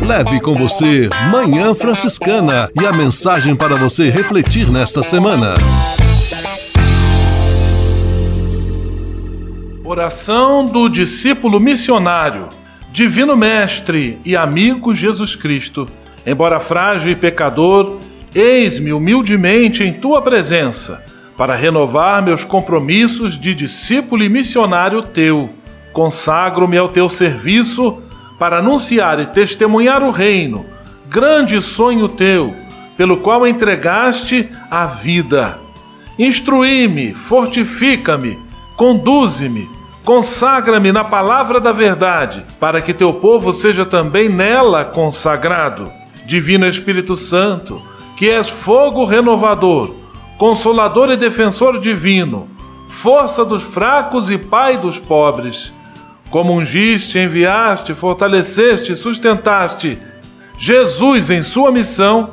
Leve 0.05 0.41
com 0.41 0.55
você 0.55 1.07
Manhã 1.31 1.73
Franciscana 1.73 2.69
e 2.75 2.85
a 2.85 2.91
mensagem 2.91 3.55
para 3.55 3.77
você 3.77 4.09
refletir 4.09 4.69
nesta 4.69 5.01
semana. 5.01 5.53
Oração 9.85 10.65
do 10.65 10.89
discípulo 10.89 11.61
missionário, 11.61 12.49
Divino 12.91 13.37
Mestre 13.37 14.19
e 14.25 14.35
amigo 14.35 14.93
Jesus 14.93 15.33
Cristo. 15.33 15.87
Embora 16.25 16.59
frágil 16.59 17.13
e 17.13 17.15
pecador, 17.15 17.99
Eis-me 18.33 18.93
humildemente 18.93 19.83
em 19.83 19.93
tua 19.93 20.21
presença, 20.21 21.03
para 21.37 21.55
renovar 21.55 22.21
meus 22.21 22.43
compromissos 22.43 23.39
de 23.39 23.53
discípulo 23.53 24.23
e 24.23 24.29
missionário 24.29 25.01
teu. 25.01 25.49
Consagro-me 25.93 26.77
ao 26.77 26.89
teu 26.89 27.07
serviço, 27.07 28.01
para 28.37 28.59
anunciar 28.59 29.19
e 29.19 29.25
testemunhar 29.25 30.03
o 30.03 30.11
reino, 30.11 30.65
grande 31.09 31.59
sonho 31.61 32.07
teu, 32.07 32.55
pelo 32.95 33.17
qual 33.17 33.47
entregaste 33.47 34.49
a 34.69 34.85
vida. 34.85 35.59
Instruí-me, 36.19 37.13
fortifica-me, 37.13 38.37
conduze-me, 38.75 39.69
consagra-me 40.03 40.91
na 40.91 41.03
palavra 41.03 41.59
da 41.59 41.71
verdade, 41.71 42.43
para 42.59 42.81
que 42.81 42.93
teu 42.93 43.13
povo 43.13 43.53
seja 43.53 43.85
também 43.85 44.29
nela 44.29 44.85
consagrado. 44.85 45.91
Divino 46.25 46.67
Espírito 46.67 47.15
Santo, 47.15 47.81
que 48.17 48.29
és 48.29 48.49
fogo 48.49 49.05
renovador, 49.05 49.91
consolador 50.37 51.11
e 51.11 51.15
defensor 51.15 51.79
divino, 51.79 52.49
força 52.89 53.45
dos 53.45 53.63
fracos 53.63 54.29
e 54.29 54.37
pai 54.37 54.77
dos 54.77 54.99
pobres. 54.99 55.71
Como 56.29 56.53
ungiste, 56.53 57.19
enviaste, 57.19 57.93
fortaleceste 57.93 58.95
sustentaste 58.95 59.97
Jesus 60.57 61.29
em 61.29 61.43
sua 61.43 61.71
missão, 61.71 62.31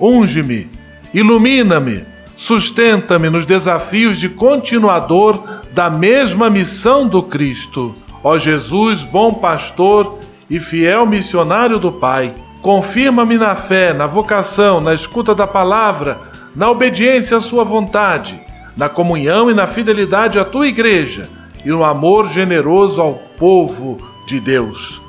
unge-me, 0.00 0.68
ilumina-me, 1.14 2.04
sustenta-me 2.36 3.30
nos 3.30 3.46
desafios 3.46 4.18
de 4.18 4.28
continuador 4.28 5.62
da 5.72 5.88
mesma 5.88 6.50
missão 6.50 7.06
do 7.06 7.22
Cristo. 7.22 7.94
Ó 8.24 8.36
Jesus, 8.36 9.02
bom 9.02 9.34
pastor 9.34 10.18
e 10.50 10.58
fiel 10.58 11.06
missionário 11.06 11.78
do 11.78 11.92
Pai, 11.92 12.34
confirma-me 12.62 13.36
na 13.36 13.54
fé, 13.54 13.92
na 13.92 14.06
vocação, 14.06 14.80
na 14.80 14.94
escuta 14.94 15.34
da 15.34 15.46
palavra, 15.46 16.18
na 16.54 16.70
obediência 16.70 17.36
à 17.36 17.40
Sua 17.40 17.64
vontade, 17.64 18.40
na 18.76 18.88
comunhão 18.88 19.50
e 19.50 19.54
na 19.54 19.66
fidelidade 19.66 20.38
à 20.38 20.44
Tua 20.44 20.66
Igreja 20.66 21.28
e 21.64 21.68
no 21.68 21.84
amor 21.84 22.28
generoso 22.28 23.00
ao 23.00 23.14
povo 23.36 23.98
de 24.26 24.40
Deus. 24.40 25.00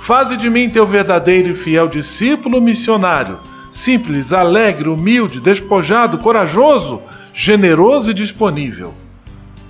Faze 0.00 0.36
de 0.36 0.48
mim 0.48 0.70
teu 0.70 0.86
verdadeiro 0.86 1.50
e 1.50 1.54
fiel 1.54 1.88
discípulo 1.88 2.60
missionário, 2.60 3.38
simples, 3.72 4.32
alegre, 4.32 4.88
humilde, 4.88 5.40
despojado, 5.40 6.18
corajoso, 6.18 7.02
generoso 7.32 8.12
e 8.12 8.14
disponível. 8.14 8.94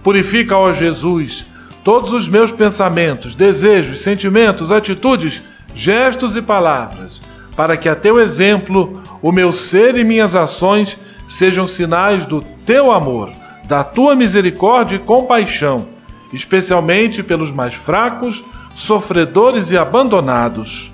Purifica, 0.02 0.56
ó 0.56 0.70
Jesus, 0.72 1.46
todos 1.82 2.12
os 2.12 2.28
meus 2.28 2.52
pensamentos, 2.52 3.34
desejos, 3.34 4.00
sentimentos, 4.00 4.70
atitudes, 4.70 5.42
gestos 5.76 6.34
e 6.36 6.42
palavras, 6.42 7.22
para 7.54 7.76
que 7.76 7.86
a 7.86 7.94
teu 7.94 8.18
exemplo, 8.18 9.02
o 9.20 9.30
meu 9.30 9.52
ser 9.52 9.96
e 9.98 10.02
minhas 10.02 10.34
ações 10.34 10.98
sejam 11.28 11.66
sinais 11.66 12.24
do 12.24 12.40
teu 12.64 12.90
amor, 12.90 13.30
da 13.64 13.84
tua 13.84 14.16
misericórdia 14.16 14.96
e 14.96 15.00
compaixão, 15.00 15.86
especialmente 16.32 17.22
pelos 17.22 17.50
mais 17.50 17.74
fracos, 17.74 18.42
sofredores 18.74 19.70
e 19.70 19.76
abandonados. 19.76 20.90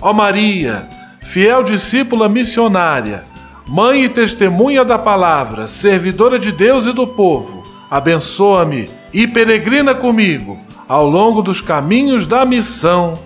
Ó 0.00 0.12
Maria, 0.14 0.88
fiel 1.20 1.62
discípula 1.62 2.26
missionária, 2.26 3.24
mãe 3.66 4.04
e 4.04 4.08
testemunha 4.08 4.82
da 4.82 4.98
palavra, 4.98 5.68
servidora 5.68 6.38
de 6.38 6.52
Deus 6.52 6.86
e 6.86 6.92
do 6.92 7.06
povo, 7.06 7.62
abençoa-me 7.90 8.88
e 9.12 9.26
peregrina 9.26 9.94
comigo 9.94 10.58
ao 10.88 11.06
longo 11.06 11.42
dos 11.42 11.60
caminhos 11.60 12.26
da 12.26 12.46
missão. 12.46 13.25